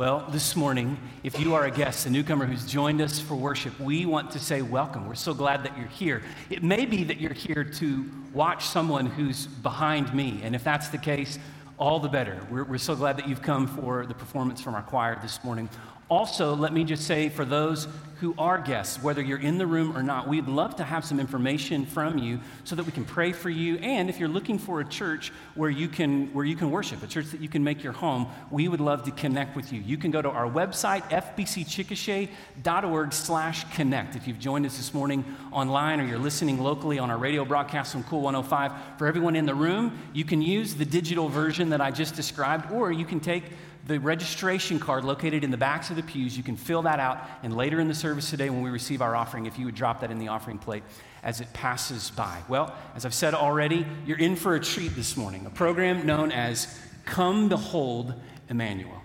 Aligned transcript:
Well, 0.00 0.24
this 0.30 0.56
morning, 0.56 0.96
if 1.22 1.38
you 1.38 1.52
are 1.52 1.66
a 1.66 1.70
guest, 1.70 2.06
a 2.06 2.10
newcomer 2.10 2.46
who's 2.46 2.64
joined 2.64 3.02
us 3.02 3.20
for 3.20 3.34
worship, 3.34 3.78
we 3.78 4.06
want 4.06 4.30
to 4.30 4.38
say 4.38 4.62
welcome. 4.62 5.06
We're 5.06 5.14
so 5.14 5.34
glad 5.34 5.62
that 5.64 5.76
you're 5.76 5.88
here. 5.88 6.22
It 6.48 6.62
may 6.62 6.86
be 6.86 7.04
that 7.04 7.20
you're 7.20 7.34
here 7.34 7.64
to 7.64 8.10
watch 8.32 8.64
someone 8.64 9.04
who's 9.04 9.46
behind 9.46 10.14
me, 10.14 10.40
and 10.42 10.54
if 10.54 10.64
that's 10.64 10.88
the 10.88 10.96
case, 10.96 11.38
all 11.76 12.00
the 12.00 12.08
better. 12.08 12.40
We're, 12.50 12.64
we're 12.64 12.78
so 12.78 12.96
glad 12.96 13.18
that 13.18 13.28
you've 13.28 13.42
come 13.42 13.66
for 13.66 14.06
the 14.06 14.14
performance 14.14 14.62
from 14.62 14.74
our 14.74 14.80
choir 14.80 15.18
this 15.20 15.44
morning. 15.44 15.68
Also, 16.10 16.56
let 16.56 16.72
me 16.72 16.82
just 16.82 17.06
say 17.06 17.28
for 17.28 17.44
those 17.44 17.86
who 18.20 18.34
are 18.36 18.58
guests, 18.58 19.02
whether 19.02 19.22
you're 19.22 19.40
in 19.40 19.56
the 19.56 19.66
room 19.66 19.96
or 19.96 20.02
not, 20.02 20.28
we'd 20.28 20.46
love 20.46 20.76
to 20.76 20.84
have 20.84 21.06
some 21.06 21.18
information 21.18 21.86
from 21.86 22.18
you 22.18 22.38
so 22.64 22.76
that 22.76 22.84
we 22.84 22.92
can 22.92 23.04
pray 23.04 23.32
for 23.32 23.48
you. 23.48 23.78
And 23.78 24.10
if 24.10 24.18
you're 24.18 24.28
looking 24.28 24.58
for 24.58 24.80
a 24.80 24.84
church 24.84 25.32
where 25.54 25.70
you 25.70 25.88
can, 25.88 26.26
where 26.34 26.44
you 26.44 26.54
can 26.54 26.70
worship, 26.70 27.02
a 27.02 27.06
church 27.06 27.30
that 27.30 27.40
you 27.40 27.48
can 27.48 27.64
make 27.64 27.82
your 27.82 27.94
home, 27.94 28.26
we 28.50 28.68
would 28.68 28.80
love 28.80 29.04
to 29.04 29.10
connect 29.10 29.56
with 29.56 29.72
you. 29.72 29.80
You 29.80 29.96
can 29.96 30.10
go 30.10 30.20
to 30.20 30.28
our 30.28 30.50
website, 30.50 31.00
fbcchickasha.org 31.08 33.12
slash 33.14 33.64
connect. 33.72 34.16
If 34.16 34.28
you've 34.28 34.38
joined 34.38 34.66
us 34.66 34.76
this 34.76 34.92
morning 34.92 35.24
online 35.50 36.00
or 36.00 36.04
you're 36.04 36.18
listening 36.18 36.60
locally 36.60 36.98
on 36.98 37.10
our 37.10 37.18
radio 37.18 37.46
broadcast 37.46 37.96
on 37.96 38.04
Cool 38.04 38.20
105, 38.20 38.98
for 38.98 39.06
everyone 39.06 39.34
in 39.34 39.46
the 39.46 39.54
room, 39.54 39.98
you 40.12 40.26
can 40.26 40.42
use 40.42 40.74
the 40.74 40.84
digital 40.84 41.30
version 41.30 41.70
that 41.70 41.80
I 41.80 41.90
just 41.90 42.16
described, 42.16 42.70
or 42.70 42.92
you 42.92 43.06
can 43.06 43.20
take 43.20 43.44
the 43.86 43.98
registration 43.98 44.78
card 44.78 45.04
located 45.04 45.42
in 45.42 45.50
the 45.50 45.56
backs 45.56 45.90
of 45.90 45.96
the 45.96 46.02
pews. 46.02 46.36
You 46.36 46.42
can 46.42 46.56
fill 46.56 46.82
that 46.82 47.00
out, 47.00 47.18
and 47.42 47.56
later 47.56 47.80
in 47.80 47.88
the 47.88 47.94
service 47.94 48.30
today, 48.30 48.50
when 48.50 48.62
we 48.62 48.70
receive 48.70 49.02
our 49.02 49.16
offering, 49.16 49.46
if 49.46 49.58
you 49.58 49.64
would 49.66 49.74
drop 49.74 50.00
that 50.00 50.10
in 50.10 50.18
the 50.18 50.28
offering 50.28 50.58
plate 50.58 50.82
as 51.22 51.40
it 51.40 51.52
passes 51.52 52.10
by. 52.10 52.42
Well, 52.48 52.74
as 52.94 53.04
I've 53.04 53.14
said 53.14 53.34
already, 53.34 53.86
you're 54.06 54.18
in 54.18 54.36
for 54.36 54.54
a 54.54 54.60
treat 54.60 54.94
this 54.94 55.16
morning, 55.16 55.46
a 55.46 55.50
program 55.50 56.06
known 56.06 56.32
as 56.32 56.78
Come 57.04 57.48
Behold 57.48 58.14
Emmanuel. 58.48 59.02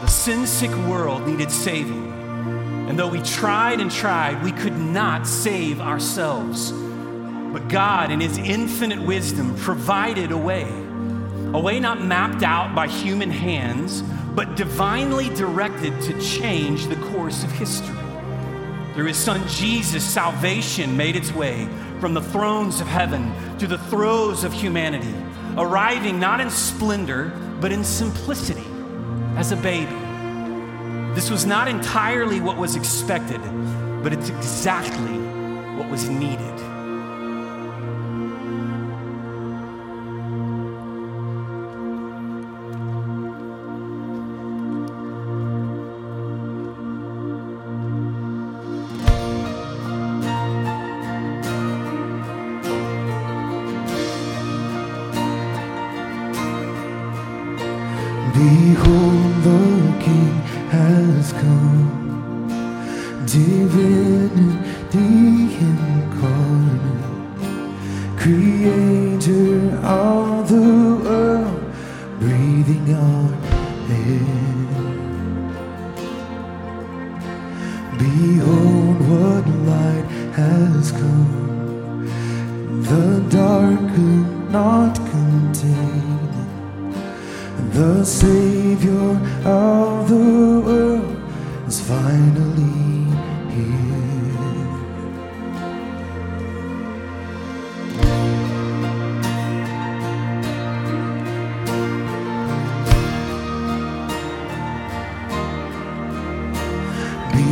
The 0.00 0.08
sin 0.08 0.48
sick 0.48 0.70
world 0.88 1.28
needed 1.28 1.52
saving. 1.52 2.21
And 2.88 2.98
though 2.98 3.08
we 3.08 3.22
tried 3.22 3.80
and 3.80 3.90
tried, 3.90 4.42
we 4.42 4.52
could 4.52 4.76
not 4.76 5.26
save 5.26 5.80
ourselves. 5.80 6.72
But 6.72 7.68
God, 7.68 8.10
in 8.10 8.20
His 8.20 8.36
infinite 8.38 9.00
wisdom, 9.00 9.56
provided 9.56 10.32
a 10.32 10.36
way. 10.36 10.68
A 11.54 11.60
way 11.60 11.78
not 11.80 12.04
mapped 12.04 12.42
out 12.42 12.74
by 12.74 12.88
human 12.88 13.30
hands, 13.30 14.02
but 14.34 14.56
divinely 14.56 15.28
directed 15.30 16.00
to 16.02 16.20
change 16.20 16.86
the 16.86 16.96
course 17.12 17.44
of 17.44 17.52
history. 17.52 17.96
Through 18.94 19.06
His 19.06 19.16
Son 19.16 19.46
Jesus, 19.48 20.04
salvation 20.04 20.96
made 20.96 21.14
its 21.14 21.32
way 21.32 21.68
from 22.00 22.14
the 22.14 22.22
thrones 22.22 22.80
of 22.80 22.88
heaven 22.88 23.32
to 23.58 23.66
the 23.66 23.78
throes 23.78 24.44
of 24.44 24.52
humanity, 24.52 25.14
arriving 25.56 26.18
not 26.18 26.40
in 26.40 26.50
splendor, 26.50 27.32
but 27.60 27.70
in 27.70 27.84
simplicity 27.84 28.66
as 29.36 29.52
a 29.52 29.56
baby 29.56 30.01
this 31.14 31.30
was 31.30 31.44
not 31.44 31.68
entirely 31.68 32.40
what 32.40 32.56
was 32.56 32.74
expected, 32.74 33.40
but 34.02 34.12
it's 34.12 34.30
exactly 34.30 35.18
what 35.76 35.88
was 35.90 36.08
needed. 36.08 36.51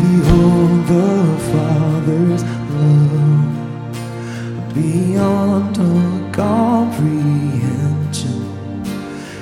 Behold 0.00 0.87
the 0.87 1.37
Father's 1.53 2.43
love 2.81 4.72
beyond 4.72 5.77
all 5.78 6.33
comprehension. 6.33 8.41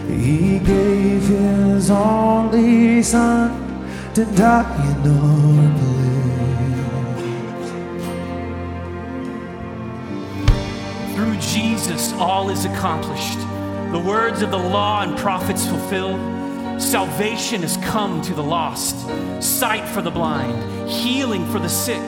He 0.08 0.58
gave 0.58 1.28
His 1.28 1.90
only 1.90 3.04
Son 3.04 3.52
to 4.14 4.24
die 4.24 4.90
in 4.90 5.16
our 5.16 5.78
place. 5.78 7.70
Through 11.14 11.36
Jesus, 11.36 12.12
all 12.14 12.50
is 12.50 12.64
accomplished. 12.64 13.38
The 13.92 14.02
words 14.04 14.42
of 14.42 14.50
the 14.50 14.58
law 14.58 15.02
and 15.02 15.16
prophets 15.16 15.64
fulfilled 15.68 16.18
salvation 16.78 17.62
has 17.62 17.76
come 17.78 18.22
to 18.22 18.34
the 18.34 18.42
lost, 18.42 18.96
sight 19.42 19.86
for 19.88 20.00
the 20.00 20.10
blind, 20.10 20.88
healing 20.88 21.44
for 21.46 21.58
the 21.58 21.68
sick, 21.68 22.00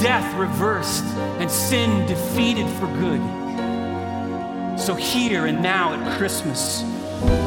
death 0.00 0.34
reversed, 0.36 1.04
and 1.40 1.50
sin 1.50 2.06
defeated 2.06 2.68
for 2.78 2.86
good. 2.98 3.20
So, 4.78 4.94
here 4.94 5.46
and 5.46 5.60
now 5.60 5.92
at 5.94 6.18
Christmas, 6.18 6.84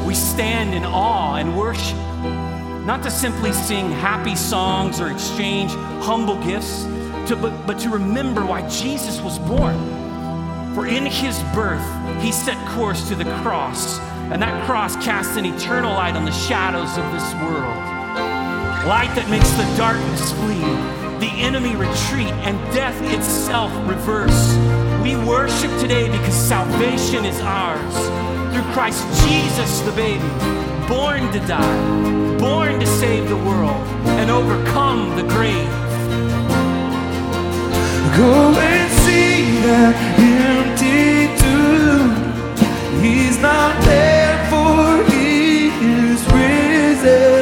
we 0.06 0.14
stand 0.14 0.74
in 0.74 0.84
awe 0.84 1.36
and 1.36 1.58
worship, 1.58 1.98
not 2.86 3.02
to 3.04 3.12
simply 3.12 3.54
sing 3.54 3.90
happy 3.90 4.36
songs 4.36 5.00
or 5.00 5.10
exchange 5.10 5.72
humble 6.04 6.36
gifts, 6.44 6.84
to, 7.30 7.38
but, 7.38 7.66
but 7.66 7.80
to 7.80 7.90
remember 7.90 8.46
why 8.46 8.68
Jesus 8.68 9.22
was 9.22 9.40
born. 9.40 10.76
For 10.76 10.86
in 10.86 11.06
his 11.06 11.42
birth, 11.54 11.86
he 12.22 12.32
set 12.32 12.58
course 12.70 13.08
to 13.08 13.16
the 13.16 13.26
cross 13.42 14.00
and 14.32 14.42
that 14.42 14.66
cross 14.66 14.96
casts 14.96 15.36
an 15.36 15.46
eternal 15.46 15.94
light 15.94 16.16
on 16.16 16.24
the 16.24 16.32
shadows 16.32 16.98
of 16.98 17.04
this 17.12 17.34
world. 17.44 17.76
Light 18.88 19.12
that 19.16 19.30
makes 19.30 19.52
the 19.52 19.68
darkness 19.76 20.32
flee, 20.40 20.64
the 21.20 21.32
enemy 21.36 21.76
retreat, 21.76 22.32
and 22.48 22.58
death 22.74 23.00
itself 23.14 23.72
reverse. 23.88 24.56
We 25.04 25.18
worship 25.28 25.70
today 25.80 26.10
because 26.10 26.34
salvation 26.34 27.26
is 27.26 27.40
ours 27.42 27.96
through 28.56 28.74
Christ 28.74 29.04
Jesus, 29.28 29.82
the 29.82 29.92
baby, 29.92 30.24
born 30.88 31.32
to 31.34 31.40
die, 31.46 32.38
born 32.40 32.80
to 32.80 32.88
save 32.88 33.28
the 33.28 33.38
world 33.38 33.86
and 34.16 34.32
overcome 34.32 35.16
the 35.18 35.24
grave. 35.24 35.70
Go 38.16 38.56
and 38.56 38.92
see 39.04 39.60
that 39.68 39.96
empty. 40.20 41.11
He's 43.00 43.38
not 43.40 43.82
there. 43.84 44.12
every 47.04 47.41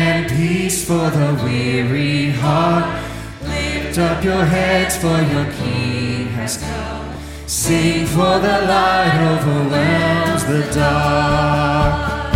and 0.00 0.30
peace 0.30 0.84
for 0.84 1.10
the 1.10 1.30
weary 1.44 2.30
heart. 2.30 2.86
Lift 3.42 3.98
up 3.98 4.24
your 4.24 4.44
heads, 4.44 4.96
for 4.96 5.18
your 5.32 5.46
King 5.60 6.26
has 6.38 6.56
come. 6.56 7.06
Sing, 7.46 8.06
for 8.06 8.34
the 8.46 8.56
light 8.72 9.16
overwhelms 9.32 10.44
the 10.50 10.62
dark. 10.72 12.32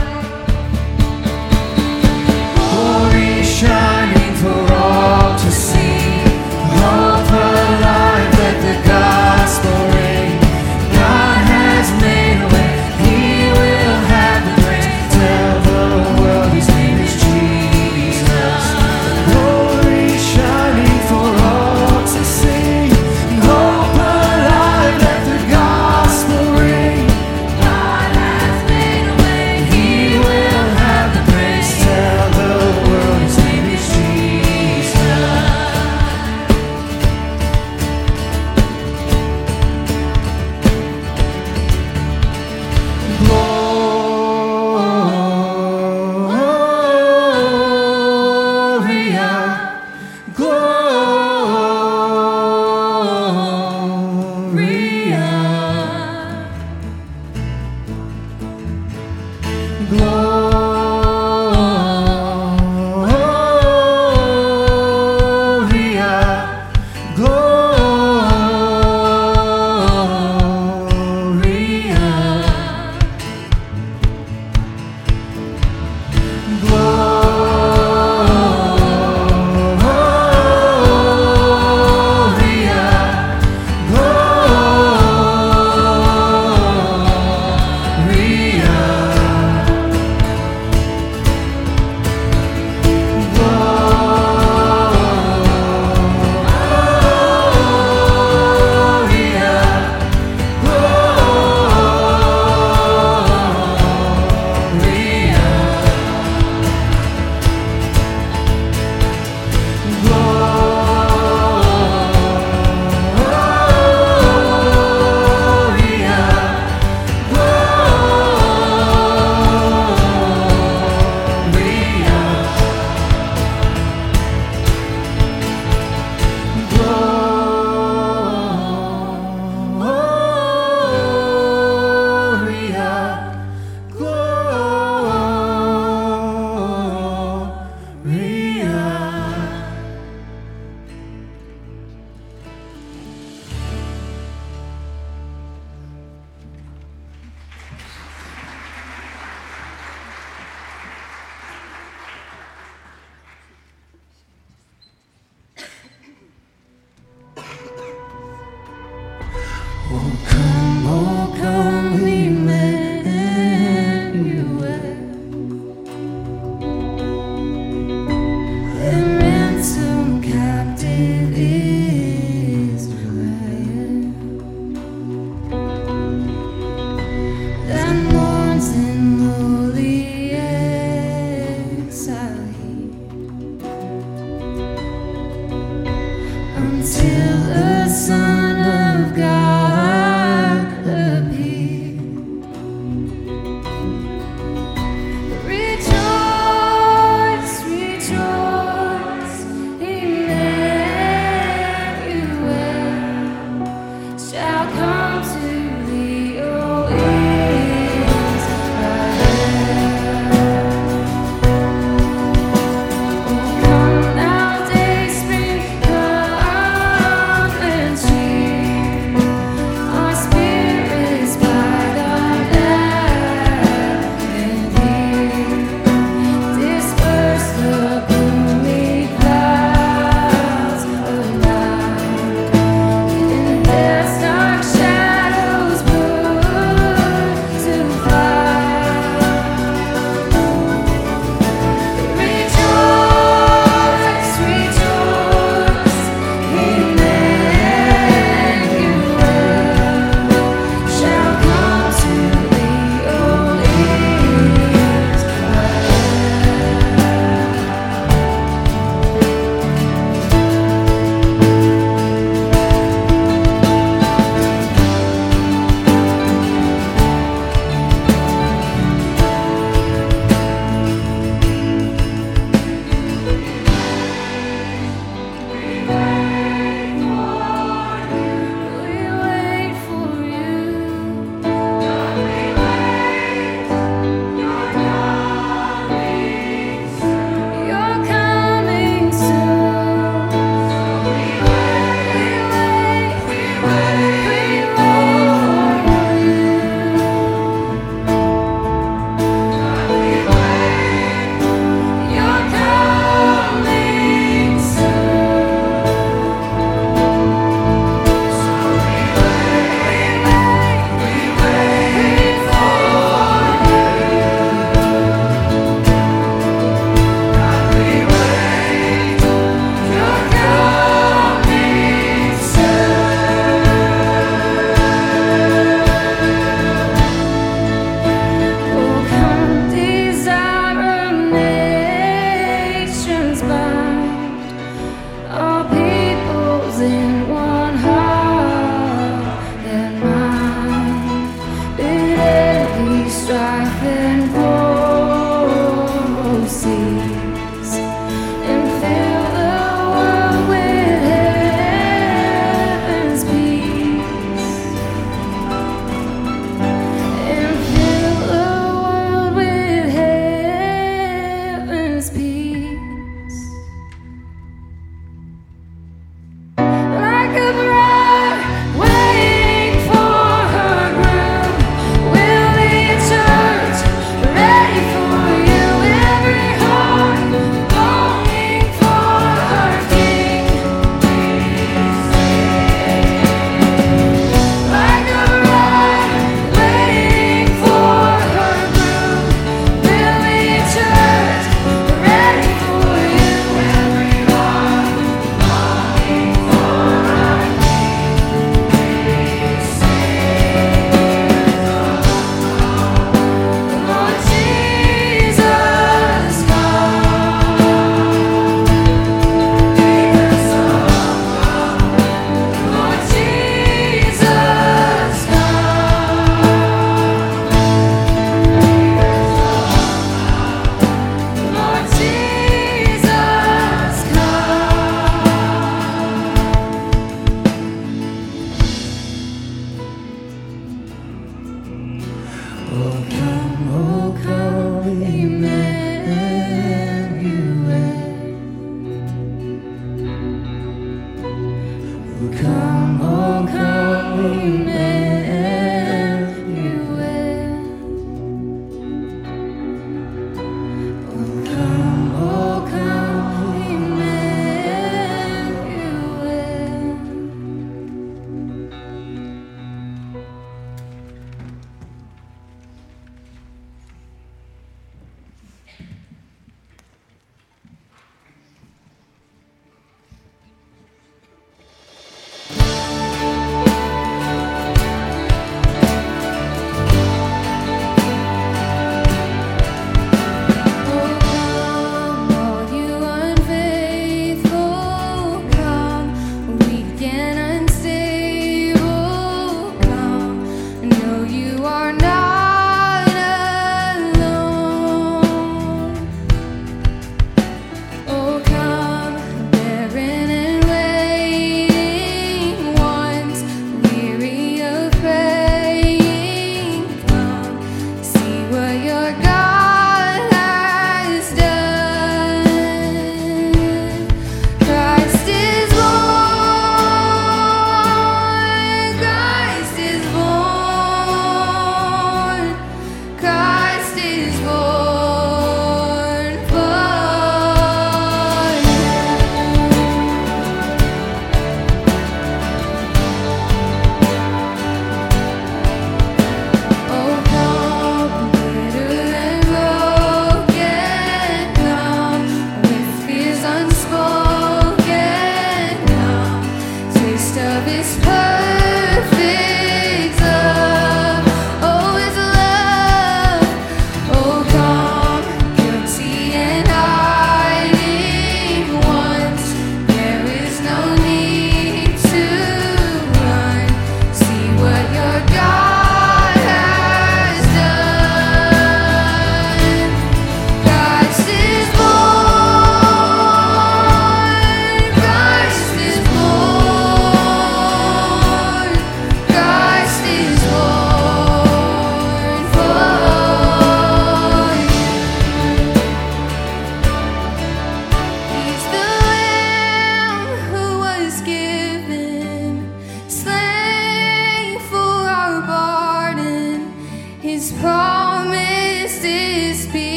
Glory 2.71 3.43
shining 3.43 4.35
for 4.43 4.75
all. 4.75 4.84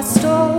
my 0.00 0.06
story. 0.06 0.49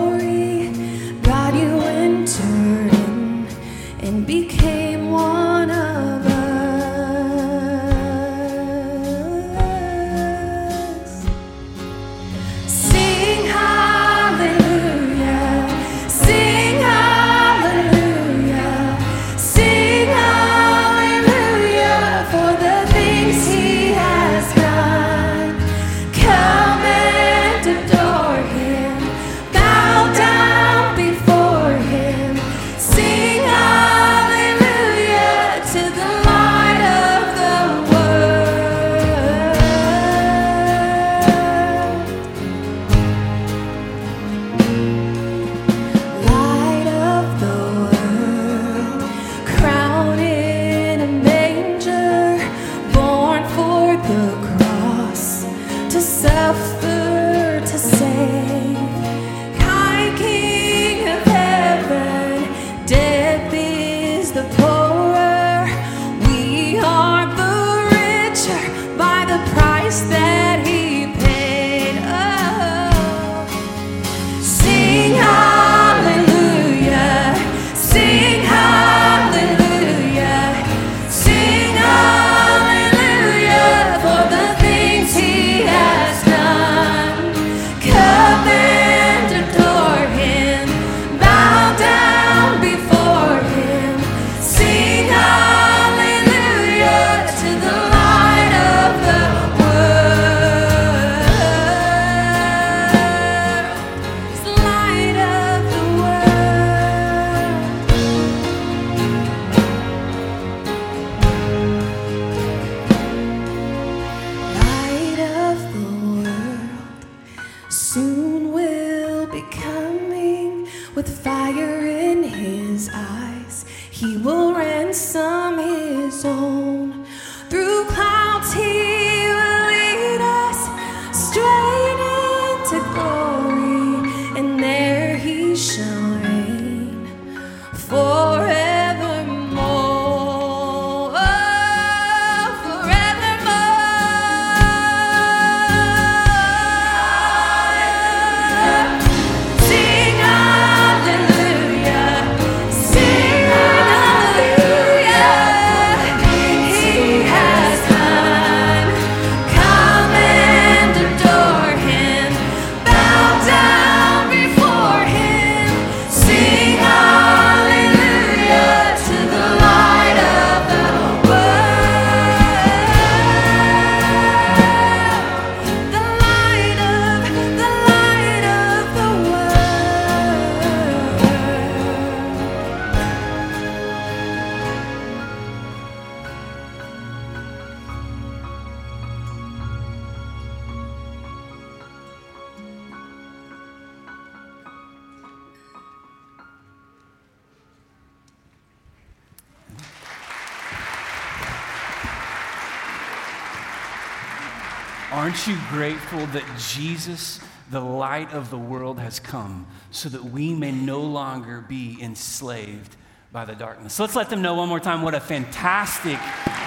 Aren't 205.32 205.48
you 205.48 205.58
grateful 205.70 206.26
that 206.26 206.44
Jesus, 206.58 207.40
the 207.70 207.80
light 207.80 208.34
of 208.34 208.50
the 208.50 208.58
world, 208.58 209.00
has 209.00 209.18
come 209.18 209.66
so 209.90 210.10
that 210.10 210.26
we 210.26 210.54
may 210.54 210.74
no 210.74 211.00
longer 211.00 211.62
be 211.62 211.98
enslaved 212.02 212.98
by 213.32 213.46
the 213.46 213.56
darkness? 213.56 213.94
So 213.94 214.04
let's 214.04 214.18
let 214.18 214.30
them 214.30 214.42
know 214.42 214.56
one 214.56 214.68
more 214.68 214.82
time 214.82 215.04
what 215.04 215.16
a 215.16 215.22
fantastic 215.22 216.20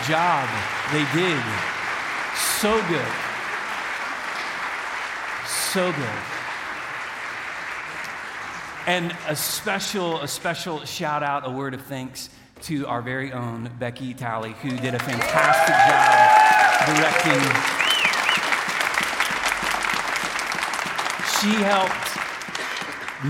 job 0.09 0.48
they 0.92 1.05
did. 1.12 1.42
So 2.37 2.81
good. 2.88 3.12
So 5.46 5.92
good. 5.92 6.18
And 8.87 9.14
a 9.29 9.37
special, 9.37 10.22
a 10.22 10.27
special 10.27 10.87
shout 10.87 11.22
out, 11.22 11.46
a 11.46 11.50
word 11.50 11.74
of 11.74 11.83
thanks 11.83 12.31
to 12.62 12.87
our 12.87 13.03
very 13.03 13.31
own 13.31 13.70
Becky 13.79 14.14
Talley, 14.14 14.53
who 14.62 14.70
did 14.70 14.94
a 14.94 14.98
fantastic 15.00 15.74
job 15.87 16.96
directing 16.96 17.73
she 21.44 21.50
helped 21.50 21.92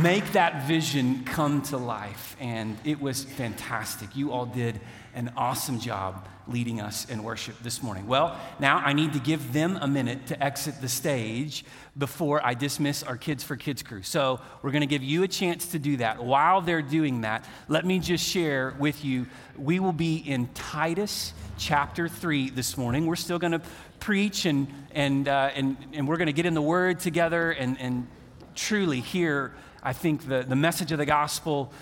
make 0.01 0.25
that 0.35 0.69
vision 0.69 1.25
come 1.25 1.63
to 1.63 1.77
life, 1.77 2.37
and 2.39 2.79
it 2.85 3.01
was 3.01 3.25
fantastic. 3.25 4.15
You 4.15 4.31
all 4.31 4.47
did 4.47 4.81
an 5.17 5.33
awesome 5.37 5.81
job 5.81 6.29
leading 6.47 6.81
us 6.81 7.11
in 7.11 7.25
worship 7.25 7.59
this 7.65 7.83
morning. 7.83 8.07
Well, 8.07 8.39
now 8.61 8.77
I 8.77 8.93
need 8.93 9.15
to 9.15 9.19
give 9.19 9.53
them 9.53 9.77
a 9.81 9.89
minute 9.89 10.29
to 10.29 10.41
exit 10.41 10.81
the 10.81 10.89
stage 10.89 11.65
before 11.99 12.45
I 12.47 12.55
dismiss 12.55 13.03
our 13.03 13.17
Kids 13.17 13.43
for 13.43 13.57
Kids 13.57 13.83
crew. 13.83 14.03
So 14.03 14.41
we're 14.63 14.71
going 14.71 14.83
to 14.83 14.87
give 14.87 15.03
you 15.03 15.25
a 15.25 15.29
chance 15.29 15.67
to 15.69 15.81
do 15.81 15.97
that. 15.97 16.23
While 16.23 16.61
they're 16.61 16.83
doing 16.83 17.23
that, 17.23 17.45
let 17.67 17.85
me 17.85 17.99
just 17.99 18.25
share 18.25 18.77
with 18.79 19.05
you 19.05 19.27
we 19.57 19.81
will 19.81 19.93
be 19.93 20.19
in 20.19 20.49
Titus 20.55 21.33
chapter 21.59 22.09
3 22.09 22.51
this 22.51 22.77
morning. 22.77 23.07
We're 23.07 23.17
still 23.17 23.41
going 23.41 23.53
to 23.53 23.63
preach 24.05 24.45
and, 24.45 24.67
and, 24.93 25.29
uh, 25.29 25.51
and, 25.55 25.79
and 25.95 26.07
we're 26.07 26.19
going 26.19 26.27
to 26.27 26.33
get 26.35 26.45
in 26.45 26.53
the 26.53 26.61
Word 26.61 27.01
together 27.01 27.53
and, 27.53 27.81
and 27.81 28.07
truly 28.55 29.01
hear, 29.01 29.55
I 29.83 29.95
think, 29.95 30.29
the, 30.29 30.45
the 30.47 30.55
message 30.55 30.93
of 30.93 30.99
the 30.99 31.07
gospel 31.07 31.73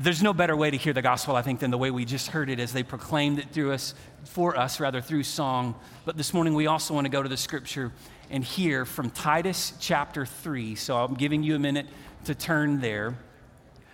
there's 0.00 0.22
no 0.22 0.32
better 0.32 0.56
way 0.56 0.70
to 0.70 0.76
hear 0.76 0.92
the 0.92 1.02
gospel, 1.02 1.34
I 1.34 1.42
think, 1.42 1.58
than 1.58 1.72
the 1.72 1.78
way 1.78 1.90
we 1.90 2.04
just 2.04 2.28
heard 2.28 2.50
it 2.50 2.60
as 2.60 2.72
they 2.72 2.84
proclaimed 2.84 3.40
it 3.40 3.50
through 3.50 3.72
us, 3.72 3.96
for 4.22 4.56
us, 4.56 4.78
rather, 4.78 5.00
through 5.00 5.24
song. 5.24 5.74
But 6.04 6.16
this 6.16 6.32
morning, 6.32 6.54
we 6.54 6.68
also 6.68 6.94
want 6.94 7.06
to 7.06 7.08
go 7.10 7.20
to 7.20 7.28
the 7.28 7.36
scripture 7.36 7.90
and 8.30 8.44
hear 8.44 8.84
from 8.84 9.10
Titus 9.10 9.72
chapter 9.80 10.24
3. 10.24 10.76
So 10.76 10.96
I'm 10.96 11.14
giving 11.14 11.42
you 11.42 11.56
a 11.56 11.58
minute 11.58 11.86
to 12.26 12.36
turn 12.36 12.80
there. 12.80 13.18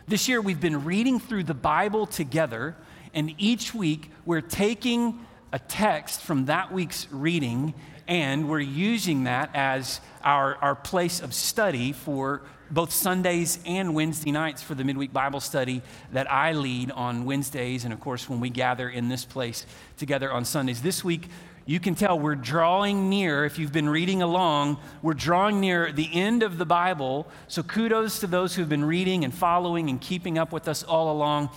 This 0.07 0.29
year, 0.29 0.43
we've 0.43 0.61
been 0.61 0.85
reading 0.85 1.19
through 1.19 1.45
the 1.45 1.55
Bible 1.55 2.05
together, 2.05 2.77
and 3.15 3.35
each 3.39 3.75
week, 3.75 4.11
we're 4.27 4.43
taking 4.43 5.25
a 5.55 5.59
text 5.61 6.21
from 6.21 6.47
that 6.47 6.73
week's 6.73 7.07
reading 7.13 7.73
and 8.09 8.49
we're 8.49 8.59
using 8.59 9.23
that 9.23 9.49
as 9.55 10.01
our, 10.25 10.57
our 10.57 10.75
place 10.75 11.21
of 11.21 11.33
study 11.33 11.93
for 11.93 12.43
both 12.73 12.91
Sundays 12.91 13.61
and 13.65 13.95
Wednesday 13.95 14.33
nights 14.33 14.63
for 14.63 14.75
the 14.75 14.83
midweek 14.83 15.13
Bible 15.13 15.39
study 15.39 15.81
that 16.13 16.29
I 16.29 16.55
lead 16.55 16.91
on 16.91 17.25
Wednesdays, 17.25 17.85
and 17.85 17.93
of 17.93 18.01
course, 18.01 18.29
when 18.29 18.41
we 18.41 18.51
gather 18.51 18.89
in 18.89 19.09
this 19.09 19.25
place 19.25 19.65
together 19.97 20.33
on 20.33 20.45
Sundays. 20.45 20.83
This 20.83 21.05
week, 21.05 21.29
you 21.67 21.79
can 21.79 21.95
tell 21.95 22.19
we're 22.19 22.35
drawing 22.35 23.09
near, 23.09 23.45
if 23.45 23.57
you've 23.57 23.73
been 23.73 23.89
reading 23.89 24.23
along, 24.23 24.79
we're 25.03 25.15
drawing 25.15 25.61
near 25.61 25.93
the 25.93 26.09
end 26.13 26.43
of 26.43 26.59
the 26.59 26.67
Bible. 26.67 27.29
So 27.47 27.63
kudos 27.63 28.19
to 28.21 28.27
those 28.27 28.57
who've 28.57 28.69
been 28.69 28.85
reading 28.85 29.25
and 29.25 29.33
following 29.33 29.89
and 29.89 30.01
keeping 30.01 30.37
up 30.37 30.51
with 30.51 30.67
us 30.67 30.83
all 30.83 31.13
along. 31.13 31.51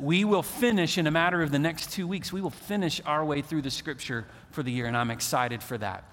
We 0.00 0.24
will 0.24 0.42
finish 0.42 0.96
in 0.96 1.06
a 1.06 1.10
matter 1.10 1.42
of 1.42 1.50
the 1.50 1.58
next 1.58 1.92
two 1.92 2.06
weeks, 2.06 2.32
we 2.32 2.40
will 2.40 2.50
finish 2.50 3.02
our 3.04 3.24
way 3.24 3.42
through 3.42 3.62
the 3.62 3.70
scripture 3.70 4.26
for 4.50 4.62
the 4.62 4.72
year, 4.72 4.86
and 4.86 4.96
I'm 4.96 5.10
excited 5.10 5.62
for 5.62 5.76
that. 5.78 6.04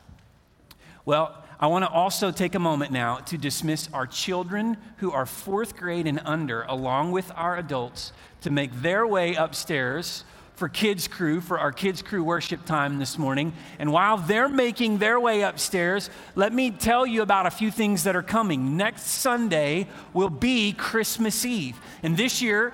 Well, 1.06 1.42
I 1.60 1.68
want 1.68 1.86
to 1.86 1.90
also 1.90 2.32
take 2.32 2.54
a 2.54 2.60
moment 2.60 2.92
now 2.92 3.16
to 3.18 3.38
dismiss 3.38 3.90
our 3.94 4.06
children 4.06 4.76
who 4.98 5.12
are 5.12 5.26
fourth 5.26 5.78
grade 5.78 6.06
and 6.06 6.20
under, 6.26 6.64
along 6.64 7.14
with 7.14 7.32
our 7.34 7.58
adults, 7.58 8.12
to 8.42 8.52
make 8.52 8.72
their 8.82 9.08
way 9.08 9.36
upstairs 9.36 10.26
for 10.56 10.68
Kids 10.68 11.08
Crew, 11.08 11.40
for 11.40 11.58
our 11.60 11.72
Kids 11.72 12.02
Crew 12.02 12.24
worship 12.24 12.66
time 12.66 13.00
this 13.00 13.18
morning. 13.18 13.54
And 13.80 13.92
while 13.92 14.18
they're 14.18 14.50
making 14.50 14.98
their 14.98 15.20
way 15.20 15.42
upstairs, 15.42 16.10
let 16.36 16.52
me 16.52 16.72
tell 16.72 17.06
you 17.06 17.22
about 17.22 17.46
a 17.46 17.52
few 17.52 17.72
things 17.72 18.04
that 18.04 18.16
are 18.16 18.24
coming. 18.24 18.76
Next 18.76 19.04
Sunday 19.04 19.88
will 20.14 20.32
be 20.32 20.74
Christmas 20.74 21.46
Eve. 21.46 21.80
And 22.04 22.18
this 22.18 22.42
year, 22.42 22.74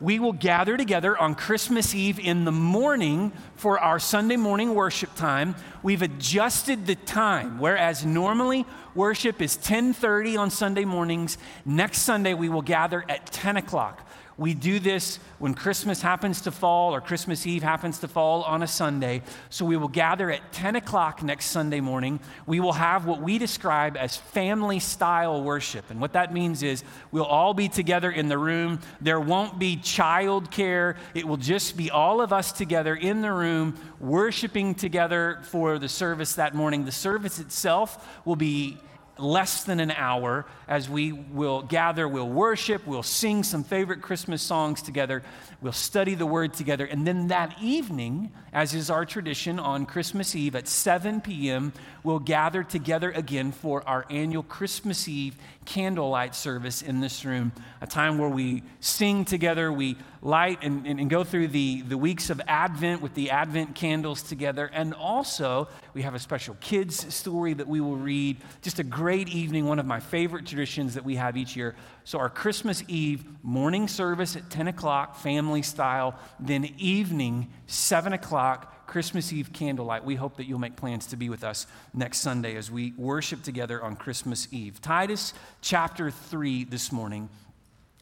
we 0.00 0.18
will 0.18 0.32
gather 0.32 0.76
together 0.76 1.18
on 1.18 1.34
Christmas 1.34 1.94
Eve 1.94 2.20
in 2.20 2.44
the 2.44 2.52
morning 2.52 3.32
for 3.56 3.80
our 3.80 3.98
Sunday 3.98 4.36
morning 4.36 4.74
worship 4.74 5.14
time. 5.16 5.56
We've 5.82 6.02
adjusted 6.02 6.86
the 6.86 6.94
time, 6.94 7.58
whereas 7.58 8.04
normally 8.04 8.64
worship 8.94 9.42
is 9.42 9.56
10:30 9.56 10.36
on 10.36 10.50
Sunday 10.50 10.84
mornings. 10.84 11.36
Next 11.64 11.98
Sunday 12.02 12.34
we 12.34 12.48
will 12.48 12.62
gather 12.62 13.04
at 13.08 13.26
10 13.26 13.56
o'clock. 13.56 14.07
We 14.38 14.54
do 14.54 14.78
this 14.78 15.18
when 15.40 15.52
Christmas 15.54 16.00
happens 16.00 16.42
to 16.42 16.52
fall 16.52 16.94
or 16.94 17.00
Christmas 17.00 17.44
Eve 17.44 17.64
happens 17.64 17.98
to 17.98 18.08
fall 18.08 18.44
on 18.44 18.62
a 18.62 18.68
Sunday. 18.68 19.22
So 19.50 19.64
we 19.64 19.76
will 19.76 19.88
gather 19.88 20.30
at 20.30 20.52
10 20.52 20.76
o'clock 20.76 21.24
next 21.24 21.46
Sunday 21.46 21.80
morning. 21.80 22.20
We 22.46 22.60
will 22.60 22.74
have 22.74 23.04
what 23.04 23.20
we 23.20 23.38
describe 23.38 23.96
as 23.96 24.16
family 24.16 24.78
style 24.78 25.42
worship. 25.42 25.90
And 25.90 26.00
what 26.00 26.12
that 26.12 26.32
means 26.32 26.62
is 26.62 26.84
we'll 27.10 27.24
all 27.24 27.52
be 27.52 27.68
together 27.68 28.12
in 28.12 28.28
the 28.28 28.38
room. 28.38 28.78
There 29.00 29.20
won't 29.20 29.58
be 29.58 29.74
child 29.74 30.52
care. 30.52 30.94
It 31.14 31.26
will 31.26 31.36
just 31.36 31.76
be 31.76 31.90
all 31.90 32.20
of 32.20 32.32
us 32.32 32.52
together 32.52 32.94
in 32.94 33.22
the 33.22 33.32
room 33.32 33.74
worshiping 33.98 34.76
together 34.76 35.40
for 35.42 35.80
the 35.80 35.88
service 35.88 36.34
that 36.34 36.54
morning. 36.54 36.84
The 36.84 36.92
service 36.92 37.40
itself 37.40 38.22
will 38.24 38.36
be 38.36 38.78
less 39.18 39.64
than 39.64 39.80
an 39.80 39.90
hour 39.90 40.46
as 40.66 40.88
we 40.88 41.12
will 41.12 41.62
gather, 41.62 42.06
we'll 42.06 42.28
worship, 42.28 42.86
we'll 42.86 43.02
sing 43.02 43.42
some 43.42 43.64
favorite 43.64 44.02
Christmas 44.02 44.42
songs 44.42 44.82
together, 44.82 45.22
we'll 45.60 45.72
study 45.72 46.14
the 46.14 46.26
Word 46.26 46.54
together. 46.54 46.84
And 46.84 47.06
then 47.06 47.28
that 47.28 47.56
evening, 47.60 48.32
as 48.52 48.74
is 48.74 48.90
our 48.90 49.04
tradition 49.04 49.58
on 49.58 49.86
Christmas 49.86 50.34
Eve 50.34 50.54
at 50.54 50.68
7 50.68 51.20
p.m., 51.20 51.72
we'll 52.08 52.18
gather 52.18 52.62
together 52.62 53.10
again 53.10 53.52
for 53.52 53.86
our 53.86 54.06
annual 54.08 54.42
Christmas 54.42 55.06
Eve 55.06 55.36
candlelight 55.66 56.34
service 56.34 56.80
in 56.80 57.00
this 57.00 57.22
room, 57.22 57.52
a 57.82 57.86
time 57.86 58.16
where 58.16 58.30
we 58.30 58.62
sing 58.80 59.26
together, 59.26 59.70
we 59.70 59.94
light 60.22 60.58
and, 60.62 60.86
and, 60.86 60.98
and, 60.98 61.10
go 61.10 61.22
through 61.22 61.48
the, 61.48 61.82
the 61.82 61.98
weeks 61.98 62.30
of 62.30 62.40
Advent 62.48 63.02
with 63.02 63.12
the 63.12 63.30
Advent 63.30 63.74
candles 63.74 64.22
together. 64.22 64.70
And 64.72 64.94
also, 64.94 65.68
we 65.92 66.00
have 66.00 66.14
a 66.14 66.18
special 66.18 66.56
kids 66.60 67.14
story 67.14 67.52
that 67.52 67.68
we 67.68 67.82
will 67.82 67.96
read. 67.96 68.38
Just 68.62 68.78
a 68.78 68.84
great 68.84 69.28
evening, 69.28 69.66
one 69.66 69.78
of 69.78 69.84
my 69.84 70.00
favorite 70.00 70.46
traditions 70.46 70.94
that 70.94 71.04
we 71.04 71.16
have 71.16 71.36
each 71.36 71.56
year. 71.56 71.76
So, 72.04 72.18
our 72.18 72.30
Christmas 72.30 72.82
Eve 72.88 73.22
morning 73.42 73.86
service 73.86 74.34
at 74.34 74.48
10 74.48 74.68
o'clock, 74.68 75.16
family 75.16 75.60
style, 75.60 76.18
then 76.40 76.70
evening, 76.78 77.50
7 77.66 78.14
o'clock. 78.14 78.74
Christmas 78.88 79.34
Eve 79.34 79.52
candlelight. 79.52 80.02
We 80.02 80.14
hope 80.14 80.38
that 80.38 80.46
you'll 80.46 80.58
make 80.58 80.74
plans 80.74 81.08
to 81.08 81.16
be 81.16 81.28
with 81.28 81.44
us 81.44 81.66
next 81.92 82.20
Sunday 82.20 82.56
as 82.56 82.70
we 82.70 82.94
worship 82.96 83.42
together 83.42 83.82
on 83.84 83.96
Christmas 83.96 84.48
Eve. 84.50 84.80
Titus 84.80 85.34
chapter 85.60 86.10
3 86.10 86.64
this 86.64 86.90
morning. 86.90 87.28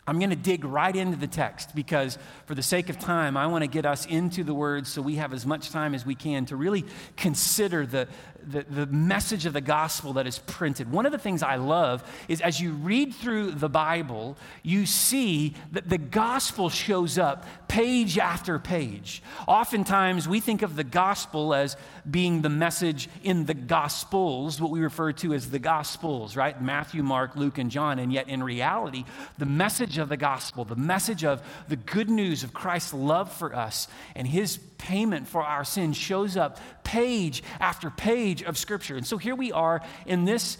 I'm 0.06 0.20
going 0.20 0.30
to 0.30 0.36
dig 0.36 0.64
right 0.64 0.94
into 0.94 1.16
the 1.16 1.26
text 1.26 1.74
because, 1.74 2.18
for 2.44 2.54
the 2.54 2.62
sake 2.62 2.88
of 2.88 3.00
time, 3.00 3.36
I 3.36 3.48
want 3.48 3.62
to 3.62 3.68
get 3.68 3.84
us 3.84 4.06
into 4.06 4.44
the 4.44 4.54
words 4.54 4.88
so 4.88 5.02
we 5.02 5.16
have 5.16 5.32
as 5.32 5.44
much 5.44 5.70
time 5.70 5.92
as 5.92 6.06
we 6.06 6.14
can 6.14 6.46
to 6.46 6.54
really 6.54 6.84
consider 7.16 7.84
the, 7.84 8.06
the, 8.46 8.64
the, 8.68 8.86
message 8.86 9.46
of 9.46 9.52
the 9.52 9.60
gospel 9.60 10.14
that 10.14 10.26
is 10.26 10.38
printed. 10.38 10.90
One 10.90 11.06
of 11.06 11.12
the 11.12 11.18
things 11.18 11.42
I 11.42 11.56
love 11.56 12.04
is 12.28 12.40
as 12.40 12.60
you 12.60 12.72
read 12.72 13.14
through 13.14 13.52
the 13.52 13.68
Bible, 13.68 14.36
you 14.62 14.86
see 14.86 15.54
that 15.72 15.88
the 15.88 15.98
gospel 15.98 16.70
shows 16.70 17.18
up 17.18 17.44
page 17.68 18.18
after 18.18 18.58
page. 18.58 19.22
Oftentimes, 19.46 20.28
we 20.28 20.40
think 20.40 20.62
of 20.62 20.76
the 20.76 20.84
gospel 20.84 21.54
as 21.54 21.76
being 22.08 22.42
the 22.42 22.48
message 22.48 23.08
in 23.22 23.46
the 23.46 23.54
gospels, 23.54 24.60
what 24.60 24.70
we 24.70 24.80
refer 24.80 25.12
to 25.12 25.34
as 25.34 25.50
the 25.50 25.58
gospels, 25.58 26.36
right? 26.36 26.60
Matthew, 26.62 27.02
Mark, 27.02 27.36
Luke, 27.36 27.58
and 27.58 27.70
John. 27.70 27.98
And 27.98 28.12
yet, 28.12 28.28
in 28.28 28.42
reality, 28.42 29.04
the 29.38 29.46
message 29.46 29.98
of 29.98 30.08
the 30.08 30.16
gospel, 30.16 30.64
the 30.64 30.76
message 30.76 31.24
of 31.24 31.42
the 31.68 31.76
good 31.76 32.08
news 32.08 32.44
of 32.44 32.54
Christ's 32.54 32.94
love 32.94 33.32
for 33.32 33.54
us 33.54 33.88
and 34.14 34.26
his 34.26 34.58
payment 34.78 35.28
for 35.28 35.42
our 35.42 35.64
sins 35.64 35.96
shows 35.96 36.36
up 36.36 36.58
page 36.84 37.42
after 37.60 37.90
page 37.90 38.42
of 38.42 38.56
Scripture. 38.56 38.96
And 38.96 39.06
so 39.06 39.16
here 39.18 39.34
we 39.34 39.52
are 39.52 39.82
in 40.06 40.24
this, 40.24 40.58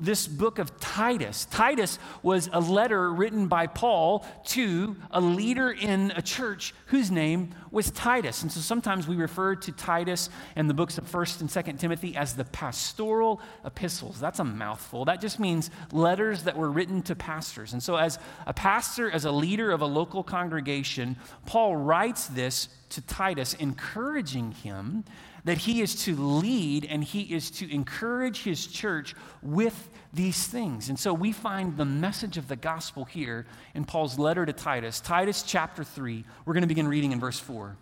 this 0.00 0.28
book 0.28 0.58
of 0.60 0.78
Titus. 0.78 1.46
Titus 1.46 1.98
was 2.22 2.48
a 2.52 2.60
letter 2.60 3.12
written 3.12 3.48
by 3.48 3.66
Paul 3.66 4.24
to 4.46 4.96
a 5.10 5.20
leader 5.20 5.72
in 5.72 6.12
a 6.14 6.22
church 6.22 6.74
whose 6.86 7.10
name 7.10 7.50
was 7.72 7.90
Titus. 7.90 8.42
And 8.42 8.52
so 8.52 8.60
sometimes 8.60 9.08
we 9.08 9.16
refer 9.16 9.56
to 9.56 9.72
Titus 9.72 10.30
and 10.54 10.70
the 10.70 10.74
books 10.74 10.96
of 10.96 11.10
1st 11.10 11.40
and 11.40 11.50
2nd 11.50 11.80
Timothy 11.80 12.14
as 12.16 12.34
the 12.34 12.44
pastoral 12.44 13.40
epistles. 13.64 14.20
That's 14.20 14.38
a 14.38 14.44
mouthful. 14.44 15.04
That 15.06 15.20
just 15.20 15.40
means 15.40 15.70
letters 15.90 16.44
that 16.44 16.56
were 16.56 16.70
written 16.70 17.02
to 17.02 17.16
pastors. 17.16 17.72
And 17.72 17.82
so 17.82 17.96
as 17.96 18.20
a 18.46 18.54
pastor, 18.54 19.10
as 19.10 19.24
a 19.24 19.32
leader 19.32 19.72
of 19.72 19.80
a 19.80 19.86
local 19.86 20.22
congregation, 20.22 21.16
Paul 21.46 21.76
writes 21.76 22.28
this 22.28 22.68
to 22.90 23.00
Titus, 23.00 23.54
encouraging 23.54 24.52
him 24.52 25.04
that 25.44 25.58
he 25.58 25.82
is 25.82 25.94
to 26.04 26.16
lead 26.16 26.86
and 26.86 27.04
he 27.04 27.22
is 27.22 27.50
to 27.50 27.72
encourage 27.72 28.42
his 28.42 28.66
church 28.66 29.14
with 29.42 29.90
these 30.12 30.46
things. 30.46 30.88
And 30.88 30.98
so 30.98 31.12
we 31.12 31.32
find 31.32 31.76
the 31.76 31.84
message 31.84 32.38
of 32.38 32.48
the 32.48 32.56
gospel 32.56 33.04
here 33.04 33.46
in 33.74 33.84
Paul's 33.84 34.18
letter 34.18 34.46
to 34.46 34.52
Titus, 34.52 35.00
Titus 35.00 35.42
chapter 35.42 35.84
3. 35.84 36.24
We're 36.44 36.54
going 36.54 36.62
to 36.62 36.68
begin 36.68 36.88
reading 36.88 37.12
in 37.12 37.20
verse 37.20 37.38
4. 37.38 37.76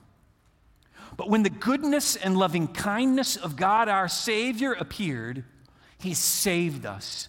But 1.16 1.28
when 1.28 1.42
the 1.42 1.50
goodness 1.50 2.16
and 2.16 2.36
loving 2.36 2.68
kindness 2.68 3.36
of 3.36 3.56
God 3.56 3.88
our 3.88 4.08
Savior 4.08 4.72
appeared, 4.72 5.44
he 5.98 6.14
saved 6.14 6.84
us 6.84 7.28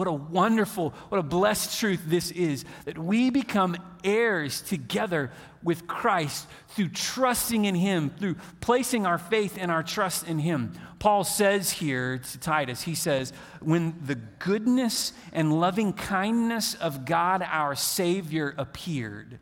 What 0.00 0.08
a 0.08 0.12
wonderful, 0.12 0.94
what 1.10 1.18
a 1.18 1.22
blessed 1.22 1.78
truth 1.78 2.00
this 2.06 2.30
is 2.30 2.64
that 2.86 2.96
we 2.96 3.28
become 3.28 3.76
heirs 4.02 4.62
together 4.62 5.30
with 5.62 5.86
Christ 5.86 6.48
through 6.68 6.88
trusting 6.88 7.66
in 7.66 7.74
Him, 7.74 8.08
through 8.08 8.36
placing 8.62 9.04
our 9.04 9.18
faith 9.18 9.58
and 9.60 9.70
our 9.70 9.82
trust 9.82 10.26
in 10.26 10.38
Him. 10.38 10.72
Paul 11.00 11.22
says 11.22 11.70
here 11.70 12.16
to 12.16 12.38
Titus, 12.38 12.80
he 12.80 12.94
says, 12.94 13.34
when 13.60 13.94
the 14.02 14.14
goodness 14.14 15.12
and 15.34 15.60
loving 15.60 15.92
kindness 15.92 16.76
of 16.76 17.04
God 17.04 17.42
our 17.46 17.74
Savior 17.74 18.54
appeared. 18.56 19.38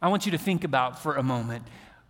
I 0.00 0.08
want 0.08 0.24
you 0.24 0.32
to 0.32 0.38
think 0.38 0.64
about 0.64 1.02
for 1.02 1.16
a 1.16 1.22
moment 1.22 1.66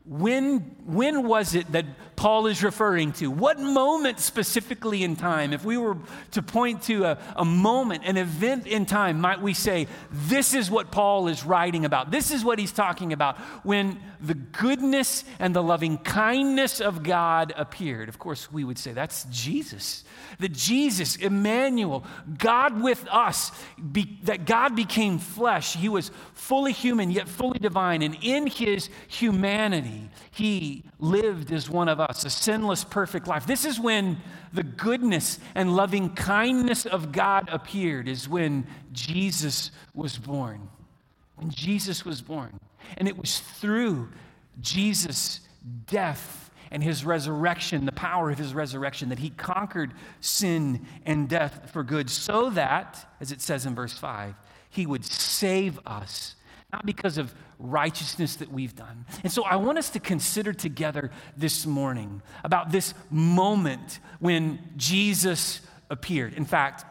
when, 0.09 0.61
when 0.87 1.27
was 1.27 1.55
it 1.55 1.71
that 1.73 1.85
Paul 2.19 2.49
is 2.49 2.65
referring 2.65 3.13
to? 3.13 3.31
What 3.31 3.61
moment 3.61 4.19
specifically 4.19 5.05
in 5.05 5.15
time? 5.15 5.53
If 5.53 5.65
we 5.65 5.79
were 5.79 5.97
to 6.33 6.43
point 6.43 6.83
to 6.83 7.05
a, 7.05 7.19
a 7.37 7.45
moment, 7.45 8.03
an 8.05 8.17
event 8.17 8.67
in 8.67 8.87
time, 8.87 9.21
might 9.21 9.41
we 9.41 9.55
say, 9.55 9.87
this 10.11 10.53
is 10.53 10.69
what 10.69 10.91
Paul 10.91 11.29
is 11.29 11.45
writing 11.45 11.85
about? 11.85 12.11
This 12.11 12.33
is 12.33 12.45
what 12.45 12.59
he's 12.59 12.73
talking 12.73 13.13
about 13.13 13.39
when 13.63 14.01
the 14.21 14.35
goodness 14.35 15.25
and 15.39 15.55
the 15.55 15.63
loving 15.63 15.97
kindness 15.99 16.81
of 16.81 17.05
God 17.05 17.53
appeared. 17.57 18.09
Of 18.09 18.19
course, 18.19 18.51
we 18.51 18.65
would 18.65 18.79
say 18.79 18.93
that's 18.93 19.25
Jesus. 19.31 20.03
That 20.41 20.53
Jesus, 20.53 21.15
Emmanuel, 21.15 22.05
God 22.37 22.83
with 22.83 23.07
us, 23.13 23.53
be, 23.93 24.19
that 24.25 24.45
God 24.45 24.75
became 24.75 25.21
flesh. 25.21 25.77
He 25.77 25.89
was 25.89 26.11
fully 26.35 26.73
human, 26.73 27.13
yet 27.13 27.29
fully 27.29 27.61
divine. 27.61 28.03
And 28.03 28.17
in 28.23 28.49
his 28.49 28.91
humanity, 29.07 30.11
he 30.33 30.83
lived 30.99 31.53
as 31.53 31.71
one 31.71 31.89
of 31.89 32.01
us, 32.01 32.08
a 32.09 32.31
sinless, 32.31 32.85
perfect 32.85 33.29
life. 33.29 33.47
This 33.47 33.65
is 33.65 33.79
when 33.79 34.17
the 34.53 34.63
goodness 34.63 35.39
and 35.55 35.77
loving 35.77 36.15
kindness 36.15 36.87
of 36.87 37.13
God 37.13 37.49
appeared, 37.53 38.09
is 38.09 38.29
when 38.29 38.67
Jesus 38.93 39.71
was 39.95 40.17
born. 40.17 40.69
When 41.37 41.51
Jesus 41.51 42.05
was 42.05 42.23
born. 42.23 42.59
And 42.97 43.07
it 43.07 43.19
was 43.19 43.41
through 43.41 44.09
Jesus' 44.61 45.41
death 45.87 46.51
and 46.71 46.83
his 46.83 47.05
resurrection, 47.05 47.85
the 47.87 47.93
power 47.93 48.31
of 48.31 48.39
his 48.39 48.55
resurrection, 48.55 49.11
that 49.11 49.19
he 49.19 49.31
conquered 49.31 49.93
sin 50.21 50.87
and 51.07 51.29
death 51.29 51.71
for 51.73 51.83
good, 51.83 52.11
so 52.11 52.51
that, 52.51 53.07
as 53.21 53.33
it 53.33 53.41
says 53.41 53.67
in 53.67 53.75
verse 53.75 53.97
5, 53.97 54.35
he 54.71 54.87
would 54.87 55.05
save 55.05 55.79
us, 55.87 56.35
not 56.73 56.85
because 56.85 57.19
of 57.19 57.35
righteousness 57.59 58.37
that 58.37 58.53
we've 58.53 58.77
done. 58.77 59.07
And 59.23 59.33
so 59.33 59.43
I 59.45 59.57
want 59.57 59.79
us 59.79 59.91
to 59.91 60.01
consider 60.01 60.53
together 60.53 61.11
this 61.37 61.67
morning 61.67 62.23
about 62.45 62.71
this 62.71 62.95
moment 63.11 64.01
when 64.21 64.59
Jesus 64.77 65.61
appeared. 65.91 66.35
In 66.35 66.45
fact, 66.45 66.85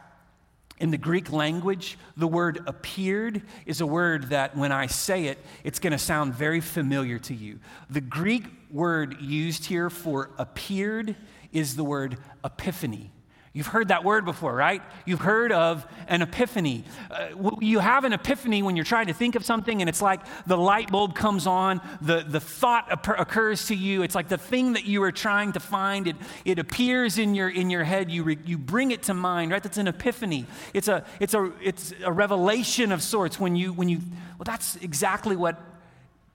in 0.80 0.92
the 0.92 0.98
Greek 0.98 1.32
language, 1.32 1.98
the 2.16 2.28
word 2.28 2.62
appeared 2.68 3.42
is 3.66 3.82
a 3.82 3.86
word 3.88 4.30
that 4.30 4.56
when 4.56 4.72
I 4.72 4.88
say 4.88 5.26
it, 5.26 5.40
it's 5.64 5.80
going 5.80 5.92
to 5.92 5.98
sound 5.98 6.34
very 6.34 6.62
familiar 6.62 7.18
to 7.20 7.34
you. 7.34 7.60
The 7.90 8.02
Greek 8.02 8.46
word 8.72 9.20
used 9.22 9.66
here 9.66 9.90
for 9.90 10.32
appeared 10.38 11.16
is 11.52 11.76
the 11.76 11.84
word 11.84 12.18
epiphany. 12.44 13.12
You've 13.58 13.66
heard 13.66 13.88
that 13.88 14.04
word 14.04 14.24
before, 14.24 14.54
right? 14.54 14.84
You've 15.04 15.22
heard 15.22 15.52
of 15.52 15.84
an 16.08 16.22
epiphany. 16.22 16.84
Uh, 17.10 17.30
you 17.60 17.80
have 17.80 18.04
an 18.04 18.14
epiphany 18.14 18.62
when 18.62 18.76
you're 18.76 18.86
trying 18.86 19.08
to 19.08 19.16
think 19.16 19.34
of 19.34 19.44
something, 19.44 19.82
and 19.82 19.90
it's 19.90 20.00
like 20.00 20.22
the 20.46 20.56
light 20.56 20.92
bulb 20.92 21.16
comes 21.16 21.48
on, 21.48 21.82
the, 22.00 22.24
the 22.24 22.40
thought 22.40 22.88
occurs 23.20 23.66
to 23.70 23.76
you. 23.76 24.04
It's 24.04 24.14
like 24.14 24.28
the 24.28 24.38
thing 24.38 24.74
that 24.74 24.86
you 24.86 25.02
are 25.02 25.12
trying 25.12 25.54
to 25.54 25.60
find, 25.60 26.06
it, 26.06 26.18
it 26.46 26.60
appears 26.60 27.18
in 27.18 27.34
your, 27.34 27.50
in 27.50 27.72
your 27.72 27.84
head. 27.84 28.12
You, 28.12 28.22
re, 28.22 28.38
you 28.46 28.60
bring 28.60 28.92
it 28.92 29.02
to 29.04 29.16
mind, 29.16 29.50
right? 29.50 29.64
That's 29.64 29.80
an 29.80 29.88
epiphany. 29.88 30.46
It's 30.76 30.88
a, 30.88 31.04
it's, 31.20 31.34
a, 31.34 31.52
it's 31.60 31.96
a 32.04 32.12
revelation 32.12 32.92
of 32.92 33.02
sorts 33.02 33.40
when 33.40 33.56
you, 33.56 33.74
when 33.74 33.90
you, 33.90 34.02
well, 34.38 34.46
that's 34.46 34.76
exactly 34.76 35.36
what 35.36 35.60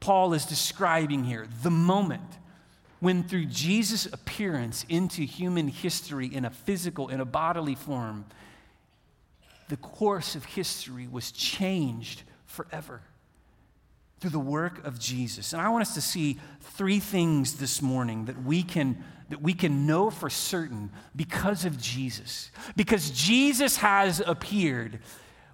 Paul 0.01 0.35
is 0.35 0.45
describing 0.45 1.23
here 1.23 1.47
the 1.63 1.71
moment 1.71 2.39
when 3.03 3.25
through 3.25 3.47
Jesus' 3.47 4.07
appearance 4.07 4.87
into 4.89 5.23
human 5.25 5.67
history 5.67 6.33
in 6.33 6.45
a 6.45 6.51
physical, 6.51 7.09
in 7.09 7.19
a 7.19 7.25
bodily 7.25 7.75
form, 7.75 8.25
the 9.69 9.77
course 9.77 10.37
of 10.37 10.45
history 10.45 11.09
was 11.11 11.33
changed 11.33 12.23
forever 12.47 13.03
through 14.21 14.31
the 14.31 14.39
work 14.39 14.87
of 14.87 15.01
Jesus. 15.01 15.53
And 15.53 15.61
I 15.61 15.69
want 15.71 15.83
us 15.83 15.95
to 15.95 16.01
see 16.01 16.39
three 16.61 17.01
things 17.01 17.55
this 17.55 17.83
morning 17.83 18.27
that 18.27 18.45
we 18.45 18.63
can 18.63 19.03
that 19.31 19.43
we 19.43 19.55
can 19.55 19.85
know 19.85 20.09
for 20.09 20.31
certain 20.31 20.91
because 21.17 21.65
of 21.65 21.81
Jesus. 21.81 22.53
Because 22.77 23.11
Jesus 23.11 23.79
has 23.79 24.23
appeared 24.25 25.01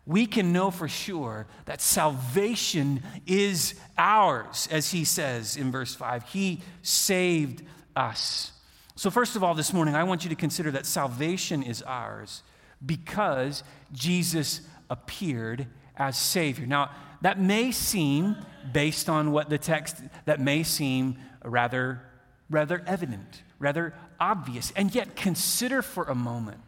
we 0.09 0.25
can 0.25 0.55
know 0.55 0.71
for 0.71 0.89
sure 0.89 1.47
that 1.67 1.83
salvation 1.83 3.03
is 3.27 3.75
ours, 3.99 4.67
as 4.71 4.91
he 4.91 5.05
says 5.05 5.55
in 5.55 5.71
verse 5.71 5.95
5. 5.95 6.25
He 6.31 6.63
saved 6.81 7.63
us. 7.95 8.53
So, 8.97 9.11
first 9.11 9.37
of 9.37 9.45
all, 9.45 9.55
this 9.55 9.75
morning, 9.75 9.95
I 9.95 10.05
want 10.05 10.25
you 10.25 10.31
to 10.31 10.35
consider 10.35 10.71
that 10.71 10.87
salvation 10.87 11.63
is 11.63 11.83
ours 11.83 12.43
because 12.85 13.63
Jesus 13.93 14.63
appeared 14.89 15.67
as 15.95 16.17
Savior. 16.17 16.67
Now, 16.67 16.91
that 17.21 17.39
may 17.39 17.71
seem, 17.71 18.35
based 18.73 19.11
on 19.11 19.31
what 19.31 19.51
the 19.51 19.59
text, 19.59 19.97
that 20.25 20.41
may 20.41 20.63
seem 20.63 21.19
rather, 21.45 22.01
rather 22.49 22.83
evident, 22.87 23.43
rather 23.59 23.93
obvious. 24.19 24.73
And 24.75 24.95
yet, 24.95 25.17
consider 25.17 25.83
for 25.83 26.05
a 26.05 26.15
moment 26.15 26.61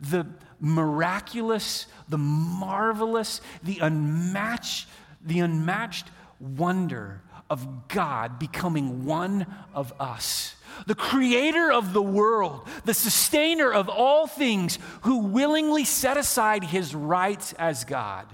the 0.00 0.26
miraculous, 0.60 1.86
the 2.08 2.18
marvelous, 2.18 3.40
the 3.62 3.78
unmatched, 3.80 4.88
the 5.24 5.40
unmatched 5.40 6.08
wonder 6.40 7.22
of 7.48 7.88
God 7.88 8.38
becoming 8.38 9.04
one 9.04 9.46
of 9.74 9.92
us. 10.00 10.54
The 10.86 10.94
creator 10.94 11.72
of 11.72 11.92
the 11.92 12.02
world, 12.02 12.66
the 12.84 12.92
sustainer 12.92 13.72
of 13.72 13.88
all 13.88 14.26
things, 14.26 14.78
who 15.02 15.18
willingly 15.18 15.84
set 15.84 16.16
aside 16.16 16.64
his 16.64 16.94
rights 16.94 17.52
as 17.54 17.84
God 17.84 18.26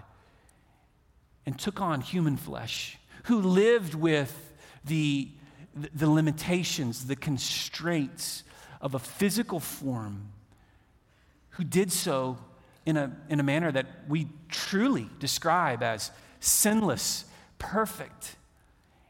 and 1.46 1.58
took 1.58 1.80
on 1.80 2.00
human 2.00 2.36
flesh, 2.36 2.98
who 3.24 3.40
lived 3.40 3.94
with 3.94 4.52
the, 4.84 5.28
the 5.94 6.10
limitations, 6.10 7.06
the 7.06 7.16
constraints 7.16 8.42
of 8.80 8.94
a 8.94 8.98
physical 8.98 9.60
form 9.60 10.32
who 11.53 11.64
did 11.64 11.92
so 11.92 12.38
in 12.84 12.96
a, 12.96 13.16
in 13.28 13.40
a 13.40 13.42
manner 13.42 13.70
that 13.70 13.86
we 14.09 14.28
truly 14.48 15.09
describe 15.18 15.82
as 15.82 16.11
sinless, 16.40 17.24
perfect. 17.59 18.36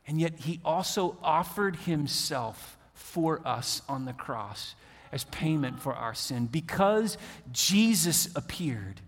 And 0.07 0.21
yet 0.21 0.41
he 0.41 0.61
also 0.65 1.17
offered 1.23 1.77
himself 1.77 2.77
for 2.95 3.47
us 3.47 3.83
on 3.89 4.05
the 4.05 4.13
cross 4.13 4.75
as 5.11 5.25
payment 5.25 5.81
for 5.81 5.95
our 5.95 6.15
sin 6.15 6.47
because 6.47 7.19
Jesus 7.53 8.29
appeared. 8.35 9.01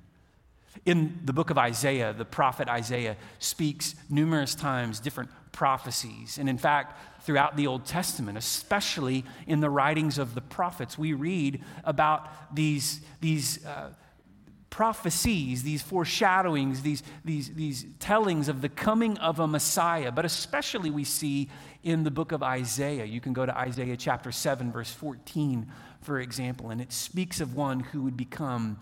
In 0.84 1.20
the 1.24 1.32
book 1.32 1.50
of 1.50 1.56
Isaiah, 1.56 2.12
the 2.12 2.26
prophet 2.26 2.68
Isaiah 2.68 3.16
speaks 3.38 3.94
numerous 4.10 4.54
times 4.54 5.00
different 5.00 5.30
prophecies. 5.54 6.36
And 6.36 6.48
in 6.48 6.58
fact, 6.58 7.22
throughout 7.22 7.56
the 7.56 7.66
Old 7.68 7.86
Testament, 7.86 8.36
especially 8.36 9.24
in 9.46 9.60
the 9.60 9.70
writings 9.70 10.18
of 10.18 10.34
the 10.34 10.40
prophets. 10.42 10.98
We 10.98 11.14
read 11.14 11.62
about 11.84 12.54
these, 12.54 13.00
these 13.20 13.64
uh, 13.64 13.90
prophecies, 14.68 15.62
these 15.62 15.80
foreshadowings, 15.80 16.82
these, 16.82 17.04
these, 17.24 17.54
these 17.54 17.86
tellings 18.00 18.48
of 18.48 18.60
the 18.60 18.68
coming 18.68 19.16
of 19.18 19.38
a 19.38 19.46
Messiah, 19.46 20.10
but 20.10 20.24
especially 20.24 20.90
we 20.90 21.04
see 21.04 21.48
in 21.84 22.02
the 22.02 22.10
book 22.10 22.32
of 22.32 22.42
Isaiah. 22.42 23.04
You 23.04 23.20
can 23.20 23.32
go 23.32 23.46
to 23.46 23.56
Isaiah 23.56 23.96
chapter 23.96 24.32
7, 24.32 24.72
verse 24.72 24.90
14, 24.90 25.70
for 26.02 26.18
example, 26.18 26.70
and 26.70 26.80
it 26.80 26.92
speaks 26.92 27.40
of 27.40 27.54
one 27.54 27.80
who 27.80 28.02
would 28.02 28.16
become 28.16 28.80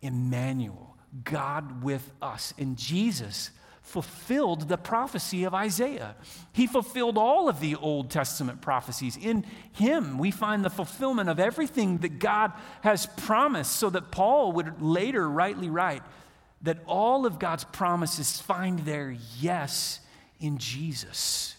Emmanuel, 0.00 0.96
God 1.24 1.84
with 1.84 2.10
us. 2.22 2.54
And 2.58 2.76
Jesus 2.78 3.50
fulfilled 3.86 4.68
the 4.68 4.76
prophecy 4.76 5.44
of 5.44 5.54
Isaiah. 5.54 6.16
He 6.52 6.66
fulfilled 6.66 7.16
all 7.16 7.48
of 7.48 7.60
the 7.60 7.76
Old 7.76 8.10
Testament 8.10 8.60
prophecies. 8.60 9.16
In 9.16 9.44
him, 9.72 10.18
we 10.18 10.30
find 10.30 10.64
the 10.64 10.70
fulfillment 10.70 11.28
of 11.28 11.38
everything 11.40 11.98
that 11.98 12.18
God 12.18 12.52
has 12.82 13.06
promised, 13.06 13.76
so 13.76 13.88
that 13.90 14.10
Paul 14.10 14.52
would 14.52 14.82
later 14.82 15.30
rightly 15.30 15.70
write 15.70 16.02
that 16.62 16.78
all 16.86 17.26
of 17.26 17.38
God's 17.38 17.64
promises 17.64 18.40
find 18.40 18.80
their 18.80 19.16
yes 19.40 20.00
in 20.40 20.58
Jesus. 20.58 21.56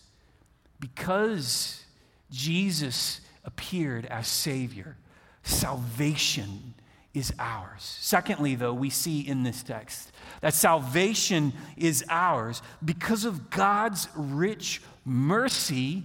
because 0.80 1.84
Jesus 2.32 3.22
appeared 3.44 4.06
as 4.06 4.28
Savior, 4.28 4.98
salvation 5.44 6.74
is 7.18 7.34
ours. 7.40 7.98
Secondly, 8.00 8.56
though, 8.56 8.74
we 8.74 8.90
see 8.90 9.22
in 9.22 9.44
this 9.44 9.64
text 9.64 10.12
that 10.42 10.54
salvation 10.54 11.54
is 11.76 12.06
ours 12.10 12.62
because 12.84 13.26
of 13.26 13.50
God's 13.50 14.08
rich 14.16 14.82
mercy 15.04 16.04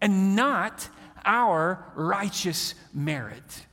and 0.00 0.36
not 0.36 0.88
our 1.24 1.84
righteous 1.96 2.74
merit. 2.94 3.66